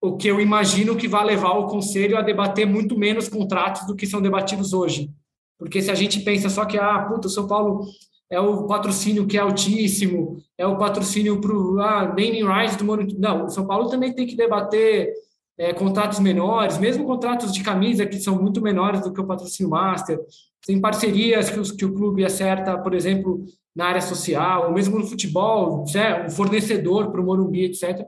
[0.00, 3.96] o que eu imagino que vai levar o conselho a debater muito menos contratos do
[3.96, 5.10] que são debatidos hoje.
[5.58, 7.86] Porque se a gente pensa só que, ah, puta, o São Paulo
[8.30, 12.84] é o patrocínio que é altíssimo, é o patrocínio para o ah, naming rights do
[12.84, 13.16] Morumbi.
[13.18, 15.12] Não, o São Paulo também tem que debater
[15.58, 19.70] é, contratos menores, mesmo contratos de camisa que são muito menores do que o patrocínio
[19.70, 20.20] master,
[20.66, 23.44] tem parcerias que, os, que o clube acerta, por exemplo,
[23.74, 28.04] na área social, ou mesmo no futebol, um fornecedor para o Morumbi, etc.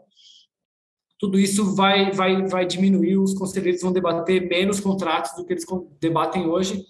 [1.18, 5.66] Tudo isso vai, vai, vai diminuir, os conselheiros vão debater menos contratos do que eles
[6.00, 6.84] debatem hoje,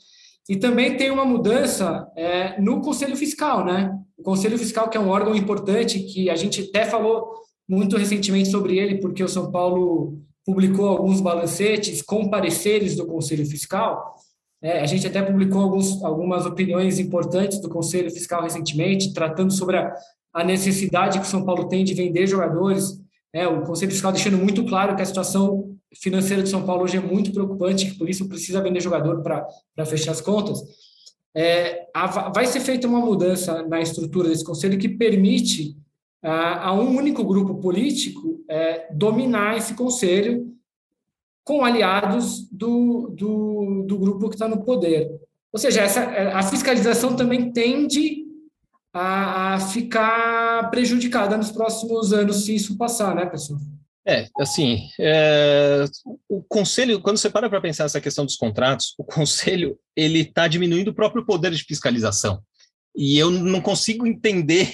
[0.48, 3.94] e também tem uma mudança é, no Conselho Fiscal, né?
[4.16, 7.34] O Conselho Fiscal, que é um órgão importante, que a gente até falou
[7.68, 13.44] muito recentemente sobre ele, porque o São Paulo publicou alguns balancetes com pareceres do Conselho
[13.44, 14.14] Fiscal.
[14.62, 19.76] É, a gente até publicou alguns, algumas opiniões importantes do Conselho Fiscal recentemente, tratando sobre
[19.76, 19.94] a,
[20.32, 22.98] a necessidade que o São Paulo tem de vender jogadores.
[23.32, 26.96] É, o Conselho Fiscal deixando muito claro que a situação financeira de São Paulo hoje
[26.96, 30.62] é muito preocupante, que por isso precisa vender jogador para fechar as contas.
[31.34, 35.76] É, a, vai ser feita uma mudança na estrutura desse conselho que permite
[36.22, 40.52] a, a um único grupo político é, dominar esse conselho
[41.44, 45.10] com aliados do, do, do grupo que está no poder.
[45.52, 48.27] Ou seja, essa, a fiscalização também tende
[48.92, 53.60] a, a ficar prejudicada nos próximos anos se isso passar, né, pessoal?
[54.06, 55.84] É, assim, é,
[56.28, 60.48] o conselho, quando você para para pensar essa questão dos contratos, o conselho ele está
[60.48, 62.42] diminuindo o próprio poder de fiscalização.
[62.96, 64.72] E eu não consigo entender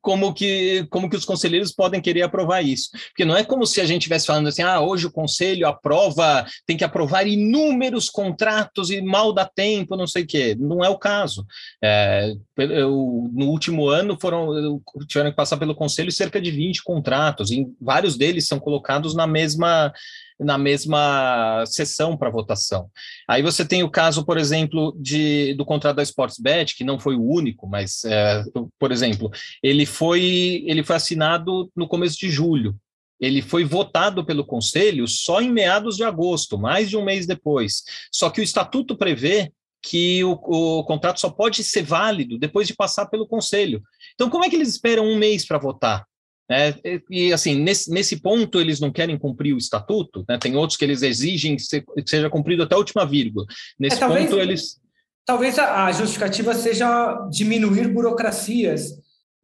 [0.00, 2.90] como que, como que os conselheiros podem querer aprovar isso.
[3.08, 6.46] Porque não é como se a gente estivesse falando assim, ah, hoje o conselho aprova,
[6.66, 10.56] tem que aprovar inúmeros contratos e mal dá tempo, não sei o quê.
[10.58, 11.44] Não é o caso.
[11.82, 17.50] É, eu, no último ano foram tiveram que passar pelo conselho cerca de 20 contratos,
[17.50, 19.92] e vários deles são colocados na mesma
[20.38, 22.88] na mesma sessão para votação.
[23.26, 27.16] Aí você tem o caso, por exemplo, de, do contrato da Sportsbet, que não foi
[27.16, 28.44] o único, mas, é,
[28.78, 29.30] por exemplo,
[29.62, 32.76] ele foi, ele foi assinado no começo de julho.
[33.20, 37.82] Ele foi votado pelo Conselho só em meados de agosto, mais de um mês depois.
[38.12, 42.74] Só que o estatuto prevê que o, o, contrato só pode ser válido depois de
[42.74, 43.82] passar pelo Conselho.
[44.14, 46.04] Então, como é que eles esperam um mês para votar?
[46.50, 46.74] É,
[47.10, 50.38] e assim, nesse, nesse ponto eles não querem cumprir o estatuto, né?
[50.38, 53.44] tem outros que eles exigem que, se, que seja cumprido até a última vírgula.
[53.78, 54.80] Nesse é, talvez, ponto eles.
[55.26, 58.94] Talvez a justificativa seja diminuir burocracias,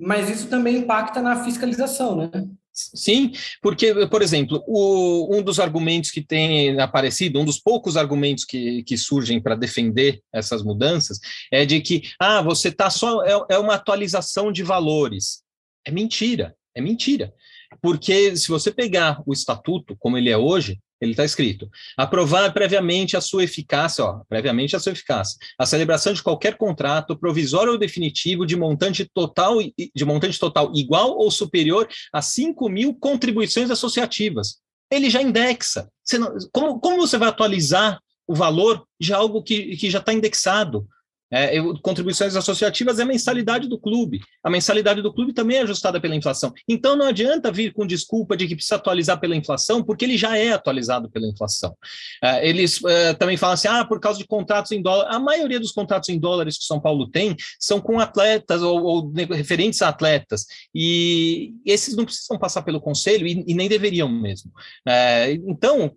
[0.01, 2.31] mas isso também impacta na fiscalização, né?
[2.73, 3.31] Sim,
[3.63, 8.83] porque, por exemplo, o, um dos argumentos que tem aparecido, um dos poucos argumentos que,
[8.83, 11.21] que surgem para defender essas mudanças,
[11.53, 15.45] é de que, ah, você está só, é, é uma atualização de valores.
[15.87, 16.57] É mentira.
[16.75, 17.33] É mentira.
[17.81, 23.17] Porque se você pegar o estatuto, como ele é hoje, ele está escrito: aprovar previamente
[23.17, 27.79] a sua eficácia, ó, previamente a sua eficácia, a celebração de qualquer contrato, provisório ou
[27.79, 34.59] definitivo, de montante total, de montante total igual ou superior a 5 mil contribuições associativas.
[34.91, 35.89] Ele já indexa.
[36.13, 40.87] Não, como, como você vai atualizar o valor de algo que, que já está indexado?
[41.35, 44.21] É, eu, contribuições associativas é a mensalidade do clube.
[44.43, 46.53] A mensalidade do clube também é ajustada pela inflação.
[46.69, 50.39] Então não adianta vir com desculpa de que precisa atualizar pela inflação, porque ele já
[50.39, 51.77] é atualizado pela inflação.
[52.23, 55.09] É, eles é, também falam assim: ah, por causa de contratos em dólar.
[55.09, 59.13] A maioria dos contratos em dólares que São Paulo tem são com atletas ou, ou
[59.13, 60.47] referentes a atletas.
[60.73, 64.53] E esses não precisam passar pelo conselho e, e nem deveriam mesmo.
[64.87, 65.93] É, então,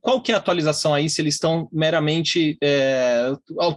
[0.00, 3.32] qual que é a atualização aí se eles estão meramente é,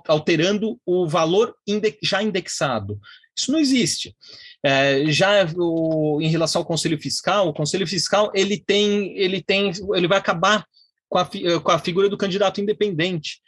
[0.08, 1.54] alterando o valor
[2.02, 3.00] já indexado?
[3.38, 4.16] Isso não existe.
[4.64, 9.72] É, já o, em relação ao Conselho Fiscal, o Conselho Fiscal ele tem, ele tem,
[9.94, 10.66] ele vai acabar
[11.10, 11.30] com a,
[11.62, 13.42] com a figura do candidato independente.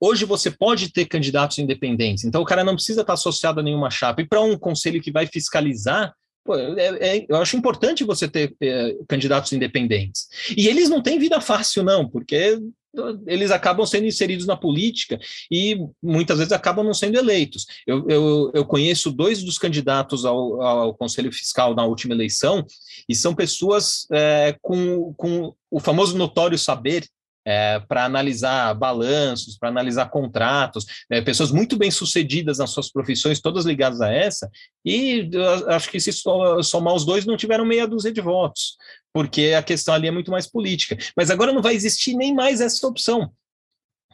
[0.00, 3.90] Hoje você pode ter candidatos independentes, então o cara não precisa estar associado a nenhuma
[3.90, 4.20] chapa.
[4.20, 6.12] E para um conselho que vai fiscalizar,
[6.48, 10.28] Pô, é, é, eu acho importante você ter é, candidatos independentes.
[10.56, 12.58] E eles não têm vida fácil, não, porque
[13.26, 15.20] eles acabam sendo inseridos na política
[15.50, 17.66] e muitas vezes acabam não sendo eleitos.
[17.86, 22.64] Eu, eu, eu conheço dois dos candidatos ao, ao, Conselho Fiscal na última eleição
[23.06, 27.06] e são pessoas é, com, com o famoso notório saber
[27.46, 33.40] é, para analisar balanços, para analisar contratos, é, pessoas muito bem sucedidas nas suas profissões,
[33.40, 34.50] todas ligadas a essa,
[34.84, 35.30] e
[35.68, 38.76] acho que se somar os dois não tiveram meia dúzia de votos,
[39.12, 40.96] porque a questão ali é muito mais política.
[41.16, 43.32] Mas agora não vai existir nem mais essa opção.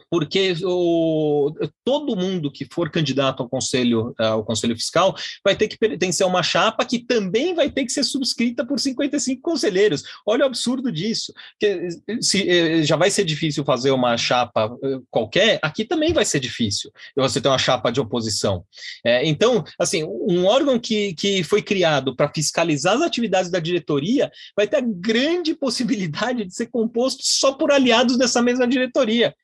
[0.09, 1.53] Porque o,
[1.83, 6.29] todo mundo que for candidato ao conselho, ao conselho fiscal vai ter que pertencer a
[6.29, 10.03] uma chapa que também vai ter que ser subscrita por 55 conselheiros.
[10.25, 11.33] Olha o absurdo disso.
[11.59, 11.89] Que,
[12.21, 16.39] se, eh, já vai ser difícil fazer uma chapa eh, qualquer, aqui também vai ser
[16.39, 18.63] difícil você ter uma chapa de oposição.
[19.03, 24.31] É, então, assim, um órgão que, que foi criado para fiscalizar as atividades da diretoria
[24.55, 29.35] vai ter a grande possibilidade de ser composto só por aliados dessa mesma diretoria.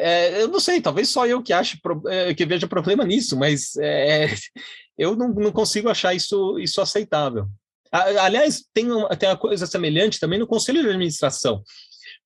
[0.00, 1.76] É, eu não sei, talvez só eu que ache
[2.06, 4.28] é, que veja problema nisso, mas é,
[4.96, 7.48] eu não, não, consigo achar isso, isso aceitável.
[7.90, 11.64] Aliás, tem uma, tem uma coisa semelhante também no Conselho de Administração,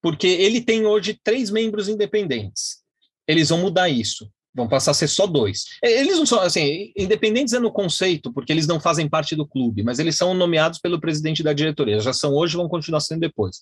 [0.02, 2.82] porque ele tem hoje três membros independentes.
[3.26, 4.30] Eles vão mudar isso.
[4.54, 5.64] Vão passar a ser só dois.
[5.82, 9.82] Eles não são, assim, independentes é no conceito, porque eles não fazem parte do clube,
[9.82, 12.00] mas eles são nomeados pelo presidente da diretoria.
[12.00, 13.60] Já são hoje, vão continuar sendo depois.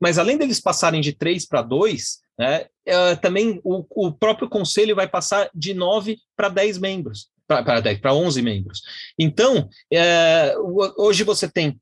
[0.00, 4.96] Mas além deles passarem de três para dois, né, é, também o, o próprio conselho
[4.96, 8.80] vai passar de nove para dez membros, para onze membros.
[9.18, 10.54] Então, é,
[10.96, 11.78] hoje você tem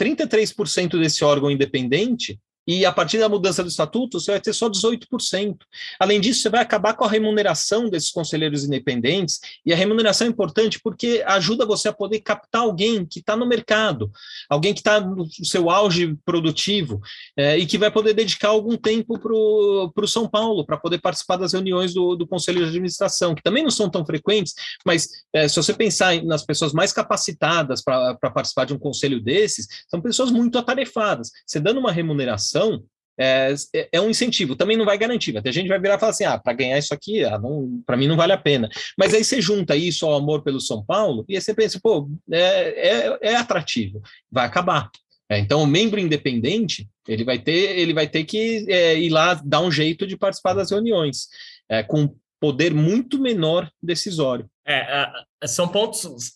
[0.00, 4.68] 33% desse órgão independente e a partir da mudança do estatuto, você vai ter só
[4.68, 5.56] 18%.
[5.98, 10.30] Além disso, você vai acabar com a remuneração desses conselheiros independentes, e a remuneração é
[10.30, 14.10] importante porque ajuda você a poder captar alguém que está no mercado,
[14.48, 17.00] alguém que está no seu auge produtivo,
[17.36, 21.36] é, e que vai poder dedicar algum tempo para o São Paulo, para poder participar
[21.36, 24.54] das reuniões do, do, Conselho de Administração, que também não são tão frequentes,
[24.86, 29.66] mas é, se você pensar nas pessoas mais capacitadas para participar de um conselho desses,
[29.88, 31.30] são pessoas muito atarefadas.
[31.46, 32.84] Você dando uma remuneração, então,
[33.18, 33.54] é,
[33.92, 35.36] é, um incentivo, também não vai garantir.
[35.36, 37.38] Até a gente vai virar e falar assim: ah, para ganhar isso aqui, ah,
[37.86, 38.68] para mim não vale a pena.
[38.98, 42.08] Mas aí você junta isso ao amor pelo São Paulo e aí você pensa, pô,
[42.30, 44.00] é, é, é atrativo,
[44.30, 44.90] vai acabar.
[45.28, 49.34] É, então, o membro independente ele vai ter, ele vai ter que é, ir lá
[49.44, 51.28] dar um jeito de participar das reuniões,
[51.68, 54.50] é, com poder muito menor decisório.
[54.66, 55.10] É,
[55.46, 56.32] são pontos.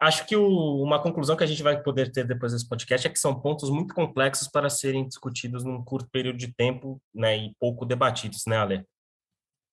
[0.00, 3.10] Acho que o, uma conclusão que a gente vai poder ter depois desse podcast é
[3.10, 7.52] que são pontos muito complexos para serem discutidos num curto período de tempo, né, e
[7.60, 8.84] pouco debatidos, né, Ale?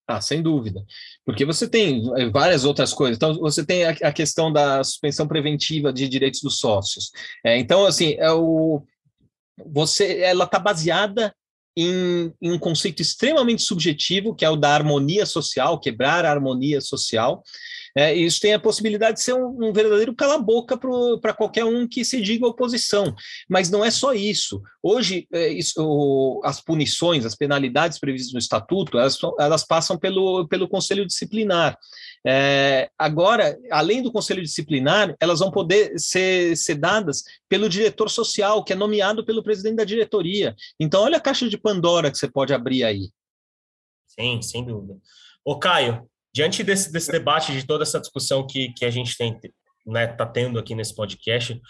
[0.07, 0.85] Ah, sem dúvida.
[1.25, 3.17] Porque você tem é, várias outras coisas.
[3.17, 7.11] Então, você tem a, a questão da suspensão preventiva de direitos dos sócios.
[7.43, 8.85] É, então, assim, é o,
[9.65, 11.33] você, ela está baseada
[11.75, 16.79] em, em, um conceito extremamente subjetivo, que é o da harmonia social, quebrar a harmonia
[16.81, 17.43] social,
[17.97, 20.77] é, isso tem a possibilidade de ser um, um verdadeiro cala-boca
[21.21, 23.15] para qualquer um que se diga oposição.
[23.47, 24.61] Mas não é só isso.
[24.83, 30.45] Hoje, é, isso, o, as punições, as penalidades previstas no Estatuto, elas, elas passam pelo,
[30.49, 31.77] pelo Conselho Disciplinar.
[32.25, 38.63] É, agora, além do Conselho Disciplinar, elas vão poder ser, ser dadas pelo diretor social,
[38.63, 40.55] que é nomeado pelo presidente da diretoria.
[40.79, 43.09] Então, olha a caixa de Pandora que você pode abrir aí.
[44.07, 44.97] Sim, sem dúvida.
[45.43, 49.39] Ô, Caio, Diante desse, desse debate, de toda essa discussão que, que a gente tem,
[49.85, 51.61] né, tá tendo aqui nesse podcast,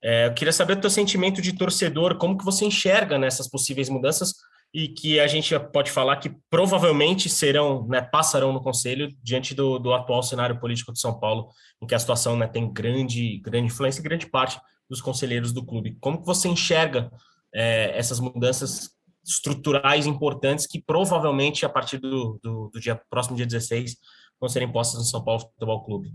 [0.00, 3.88] é, eu queria saber do teu sentimento de torcedor, como que você enxerga nessas possíveis
[3.88, 4.34] mudanças
[4.74, 9.78] e que a gente pode falar que provavelmente serão, né, passarão no Conselho diante do,
[9.78, 11.48] do atual cenário político de São Paulo,
[11.80, 14.60] em que a situação né, tem grande, grande influência e grande parte
[14.90, 15.96] dos conselheiros do clube.
[16.00, 17.08] Como que você enxerga
[17.54, 18.90] é, essas mudanças
[19.24, 23.96] estruturais importantes que provavelmente a partir do, do, do dia próximo dia 16
[24.40, 26.12] vão ser impostas no São Paulo Futebol Clube.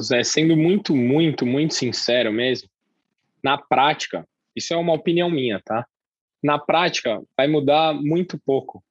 [0.00, 2.68] Zé, sendo muito, muito, muito sincero mesmo,
[3.40, 4.26] na prática,
[4.56, 5.86] isso é uma opinião minha, tá?
[6.44, 8.84] Na prática, vai mudar muito pouco.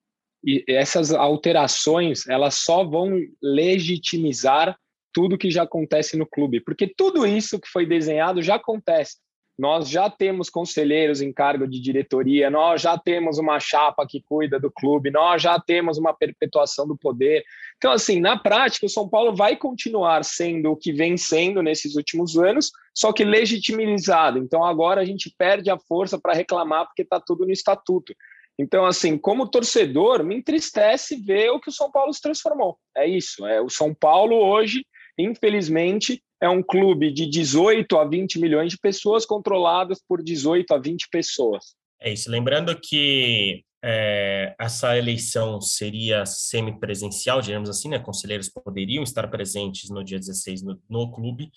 [0.43, 4.75] E essas alterações, elas só vão legitimizar
[5.13, 9.17] tudo que já acontece no clube, porque tudo isso que foi desenhado já acontece
[9.57, 14.59] nós já temos conselheiros em cargo de diretoria, nós já temos uma chapa que cuida
[14.59, 17.43] do clube, nós já temos uma perpetuação do poder.
[17.77, 21.95] Então, assim, na prática, o São Paulo vai continuar sendo o que vem sendo nesses
[21.95, 24.39] últimos anos, só que legitimizado.
[24.39, 28.13] Então, agora a gente perde a força para reclamar porque está tudo no estatuto.
[28.57, 32.77] Então, assim, como torcedor, me entristece ver o que o São Paulo se transformou.
[32.95, 33.45] É isso.
[33.45, 34.85] É o São Paulo hoje,
[35.17, 40.77] infelizmente, é um clube de 18 a 20 milhões de pessoas controladas por 18 a
[40.77, 41.75] 20 pessoas.
[42.01, 42.29] É isso.
[42.29, 47.99] Lembrando que é, essa eleição seria semipresencial, digamos assim, né?
[47.99, 51.49] Conselheiros poderiam estar presentes no dia 16 no, no clube,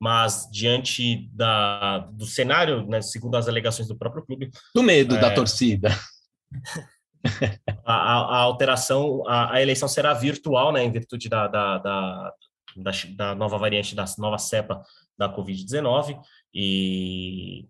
[0.00, 4.50] mas diante da, do cenário, né, segundo as alegações do próprio clube.
[4.74, 5.90] Do medo é, da torcida.
[7.84, 12.32] A, a, a alteração, a, a, eleição será virtual, né, em virtude da, da, da
[12.76, 14.82] da, da nova variante, da nova cepa
[15.18, 16.18] da Covid-19,
[16.54, 17.66] e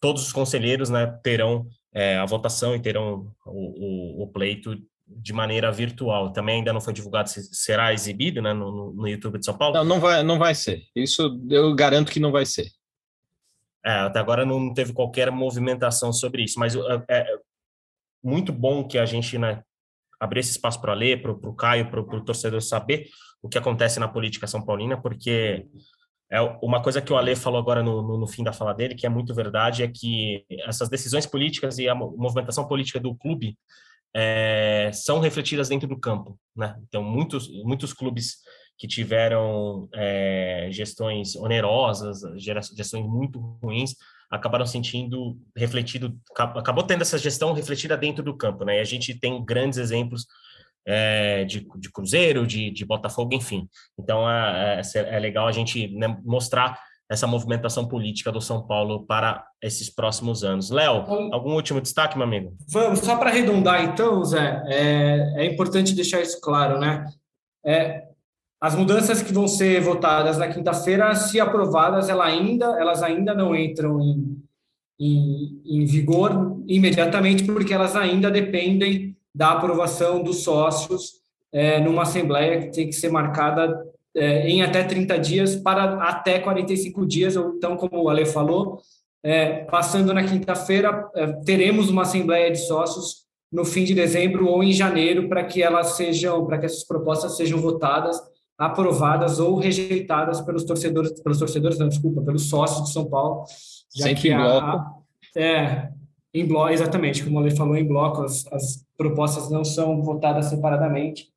[0.00, 4.76] todos os conselheiros né, terão é, a votação e terão o, o, o, pleito
[5.06, 6.32] de maneira virtual.
[6.32, 9.74] Também ainda não foi divulgado se será exibido né, no, no YouTube de São Paulo?
[9.74, 10.82] Não, não vai, não vai ser.
[10.94, 12.68] Isso eu garanto que não vai ser.
[13.84, 17.26] É, até agora não teve qualquer movimentação sobre isso, mas é, é
[18.22, 19.62] muito bom que a gente né,
[20.20, 23.08] abrir esse espaço para ler, para o Caio, para o torcedor saber
[23.42, 25.66] o que acontece na política são paulina, porque
[26.30, 28.94] é uma coisa que o Ale falou agora no, no, no, fim da fala dele,
[28.94, 33.56] que é muito verdade, é que essas decisões políticas e a movimentação política do clube
[34.14, 36.76] é, são refletidas dentro do campo, né?
[36.86, 38.38] Então, muitos, muitos clubes
[38.76, 43.94] que tiveram é, gestões onerosas, gestões muito ruins,
[44.30, 48.78] acabaram sentindo refletido, acabou tendo essa gestão refletida dentro do campo, né?
[48.78, 50.26] E a gente tem grandes exemplos
[50.86, 53.68] é, de, de, Cruzeiro, de, de, Botafogo, enfim.
[53.98, 56.78] Então é, é, é legal a gente né, mostrar
[57.10, 60.70] essa movimentação política do São Paulo para esses próximos anos.
[60.70, 62.54] Léo, algum último destaque, meu amigo?
[62.70, 67.06] Vamos, só para arredondar então, Zé, é, é, importante deixar isso claro, né?
[67.64, 68.07] É,
[68.60, 73.54] as mudanças que vão ser votadas na quinta-feira, se aprovadas, ela ainda, elas ainda não
[73.54, 74.42] entram em,
[74.98, 81.20] em, em, vigor imediatamente, porque elas ainda dependem da aprovação dos sócios
[81.52, 83.80] é, numa assembleia que tem que ser marcada
[84.14, 88.80] é, em até 30 dias para até 45 dias, ou então, como o Ale falou,
[89.22, 94.64] é, passando na quinta-feira, é, teremos uma assembleia de sócios no fim de dezembro ou
[94.64, 98.20] em janeiro para que elas sejam, para que essas propostas sejam votadas
[98.58, 103.44] aprovadas ou rejeitadas pelos torcedores, pelos torcedores, não, desculpa, pelos sócios de São Paulo.
[103.94, 105.04] Já Sempre que em bloco.
[105.36, 105.88] é,
[106.34, 111.28] em bloco, exatamente, como ele falou, em bloco, as, as propostas não são votadas separadamente.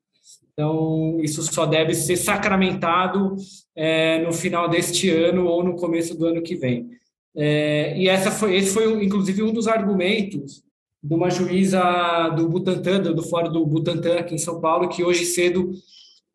[0.51, 3.35] Então, isso só deve ser sacramentado
[3.75, 6.89] é, no final deste ano ou no começo do ano que vem.
[7.35, 10.63] É, e essa foi, esse foi, inclusive, um dos argumentos
[11.01, 11.81] de uma juíza
[12.35, 15.71] do Butantan, do Fórum do Butantan, aqui em São Paulo, que hoje cedo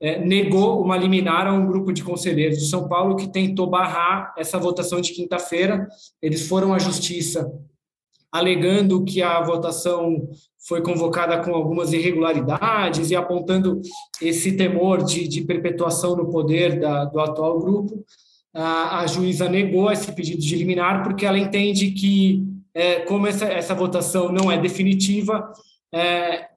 [0.00, 4.34] é, negou uma liminar a um grupo de conselheiros de São Paulo que tentou barrar
[4.36, 5.88] essa votação de quinta-feira.
[6.20, 7.50] Eles foram à justiça
[8.30, 10.28] alegando que a votação
[10.68, 13.80] foi convocada com algumas irregularidades e apontando
[14.20, 18.04] esse temor de, de perpetuação no poder da, do atual grupo.
[18.54, 22.44] A, a, juíza negou esse pedido de liminar porque ela entende que,
[22.74, 25.52] é, como essa, essa votação não é definitiva,
[25.94, 26.48] é,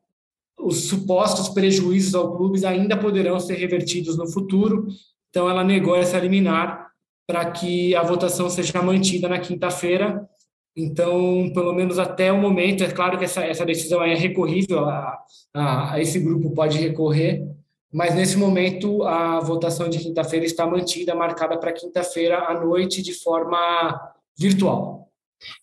[0.59, 4.87] os supostos prejuízos ao clube ainda poderão ser revertidos no futuro.
[5.29, 6.89] Então, ela negou essa liminar
[7.27, 10.27] para que a votação seja mantida na quinta-feira.
[10.75, 15.17] Então, pelo menos até o momento, é claro que essa, essa decisão é recorrível, a,
[15.53, 17.45] a, a esse grupo pode recorrer,
[17.91, 23.13] mas nesse momento a votação de quinta-feira está mantida, marcada para quinta-feira à noite de
[23.13, 25.08] forma virtual.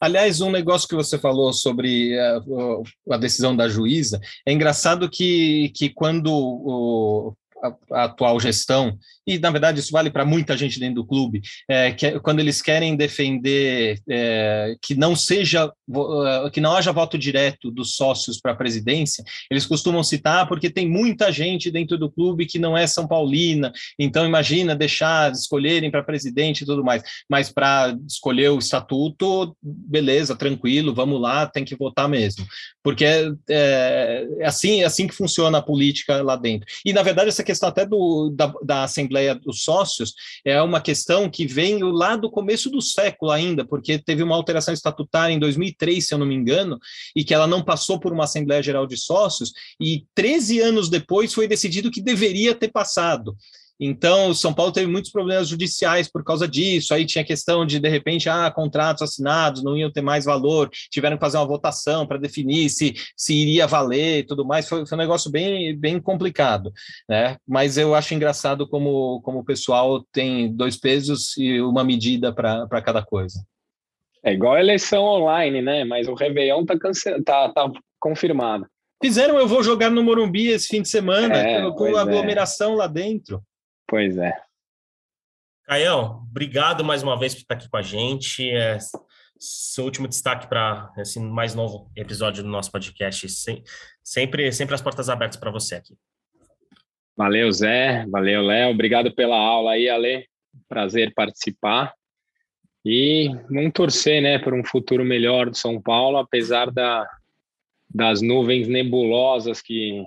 [0.00, 5.08] Aliás, um negócio que você falou sobre a, eh, a decisão da juíza, é engraçado
[5.08, 7.34] que, que quando o,
[7.66, 11.90] a, atual gestão e na verdade isso vale para muita gente dentro do clube, é,
[11.90, 17.18] que é, quando eles querem defender é, que não seja é, que não haja voto
[17.18, 22.10] direto dos sócios para a presidência, eles costumam citar porque tem muita gente dentro do
[22.10, 27.02] clube que não é São Paulina, então imagina deixar escolherem para presidente e tudo mais,
[27.28, 32.46] mas para escolher o estatuto, beleza, tranquilo, vamos lá, tem que votar mesmo,
[32.82, 36.66] porque é, é assim, é assim que funciona a política lá dentro.
[36.84, 40.12] E na verdade essa questão até do, da, da Assembleia dos Sócios
[40.44, 44.74] é uma questão que vem lá do começo do século ainda, porque teve uma alteração
[44.74, 46.78] estatutária em 2003, se eu não me engano,
[47.14, 51.32] e que ela não passou por uma Assembleia Geral de Sócios, e 13 anos depois
[51.32, 53.36] foi decidido que deveria ter passado.
[53.78, 56.94] Então, São Paulo teve muitos problemas judiciais por causa disso.
[56.94, 61.16] Aí tinha questão de, de repente, ah, contratos assinados não iam ter mais valor, tiveram
[61.16, 64.68] que fazer uma votação para definir se, se iria valer e tudo mais.
[64.68, 66.72] Foi, foi, um negócio bem, bem complicado,
[67.08, 67.36] né?
[67.46, 72.82] Mas eu acho engraçado como, como o pessoal tem dois pesos e uma medida para
[72.82, 73.44] cada coisa.
[74.24, 75.84] É igual a eleição online, né?
[75.84, 77.22] Mas o Réveillon tá, cance...
[77.22, 77.70] tá, tá
[78.00, 78.66] confirmado.
[79.02, 82.00] Fizeram, eu vou jogar no Morumbi esse fim de semana, é, com é.
[82.00, 82.76] aglomeração é.
[82.76, 83.42] lá dentro.
[83.86, 84.32] Pois é.
[85.64, 88.48] Caião, obrigado mais uma vez por estar aqui com a gente.
[88.50, 88.78] É,
[89.38, 93.28] seu último destaque para esse mais novo episódio do nosso podcast.
[94.02, 95.94] sempre, sempre as portas abertas para você aqui.
[97.16, 98.06] Valeu, Zé.
[98.08, 98.70] Valeu, Léo.
[98.70, 100.28] Obrigado pela aula aí, Ale.
[100.68, 101.92] Prazer participar.
[102.84, 107.08] E vamos torcer, né, por um futuro melhor do São Paulo, apesar da,
[107.92, 110.04] das nuvens nebulosas que,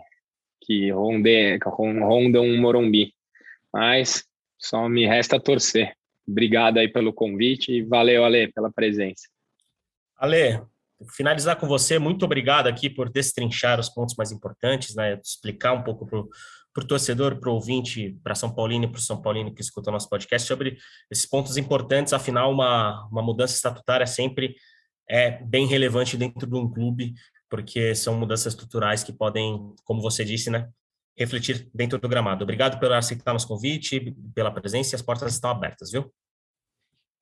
[0.61, 3.13] que rondam o Morumbi.
[3.73, 4.23] Mas
[4.57, 5.93] só me resta torcer.
[6.27, 9.27] Obrigado aí pelo convite e valeu, Ale, pela presença.
[10.17, 10.61] Ale,
[11.15, 15.19] finalizar com você, muito obrigado aqui por destrinchar os pontos mais importantes, né?
[15.23, 19.01] Explicar um pouco para o torcedor, para o ouvinte, para São Paulino e para o
[19.01, 20.77] São Paulino que escuta o nosso podcast sobre
[21.09, 22.13] esses pontos importantes.
[22.13, 24.55] Afinal, uma, uma mudança estatutária sempre
[25.09, 27.13] é bem relevante dentro de um clube,
[27.49, 30.69] porque são mudanças estruturais que podem, como você disse, né,
[31.19, 32.43] refletir dentro do gramado.
[32.43, 36.11] Obrigado por aceitar nosso convite, pela presença as portas estão abertas, viu?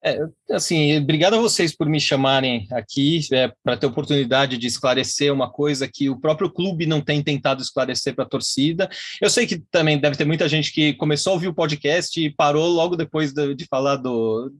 [0.02, 0.16] É,
[0.52, 5.50] assim, obrigado a vocês por me chamarem aqui é, para ter oportunidade de esclarecer uma
[5.50, 8.88] coisa que o próprio clube não tem tentado esclarecer para a torcida.
[9.20, 12.30] Eu sei que também deve ter muita gente que começou a ouvir o podcast e
[12.30, 14.52] parou logo depois de, de falar do,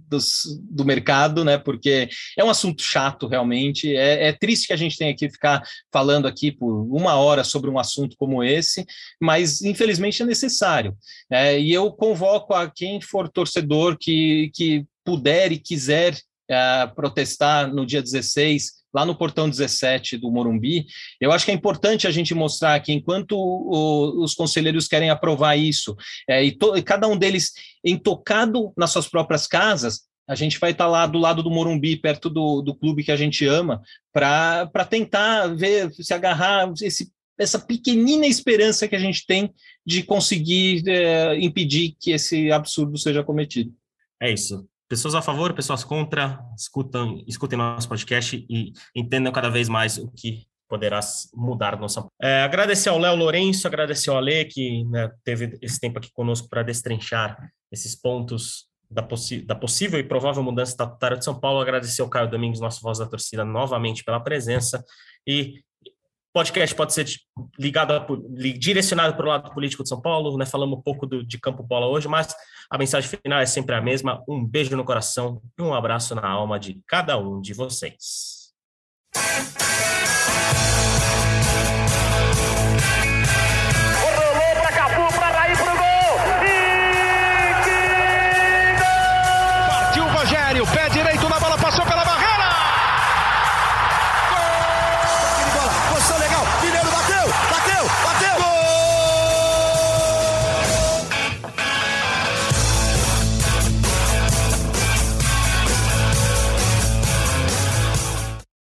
[0.71, 1.57] do mercado, né?
[1.57, 3.95] Porque é um assunto chato realmente.
[3.95, 5.63] É, é triste que a gente tenha que ficar
[5.93, 8.85] falando aqui por uma hora sobre um assunto como esse,
[9.21, 10.97] mas infelizmente é necessário.
[11.31, 17.73] É, e eu convoco a quem for torcedor que, que puder e quiser uh, protestar
[17.73, 20.85] no dia 16, lá no portão 17 do Morumbi,
[21.19, 25.57] eu acho que é importante a gente mostrar que enquanto o, os conselheiros querem aprovar
[25.57, 25.97] isso,
[26.29, 27.53] é, e, to, e cada um deles
[27.83, 32.29] intocado nas suas próprias casas, a gente vai estar lá do lado do Morumbi, perto
[32.29, 33.81] do, do clube que a gente ama,
[34.13, 39.55] para tentar ver, se agarrar esse, essa pequenina esperança que a gente tem
[39.87, 43.73] de conseguir é, impedir que esse absurdo seja cometido.
[44.21, 49.69] É isso pessoas a favor, pessoas contra, escutam, escutem nosso podcast e entendam cada vez
[49.69, 51.01] mais o que poderá
[51.35, 52.07] mudar nossa.
[52.21, 56.49] É, agradecer ao Léo Lourenço, agradecer ao Ale, que né, teve esse tempo aqui conosco
[56.49, 59.07] para destrinchar esses pontos da,
[59.45, 61.61] da, possível e provável mudança estatutária de São Paulo.
[61.61, 64.85] Agradecer ao Caio Domingos, nosso voz da torcida, novamente pela presença.
[65.27, 65.63] E
[66.39, 67.05] podcast pode ser
[67.59, 67.93] ligado,
[68.57, 70.47] direcionado para o lado político de São Paulo, né?
[70.47, 72.33] Falamos um pouco do, de campo bola hoje, mas
[72.71, 74.23] a mensagem final é sempre a mesma.
[74.29, 78.53] Um beijo no coração e um abraço na alma de cada um de vocês.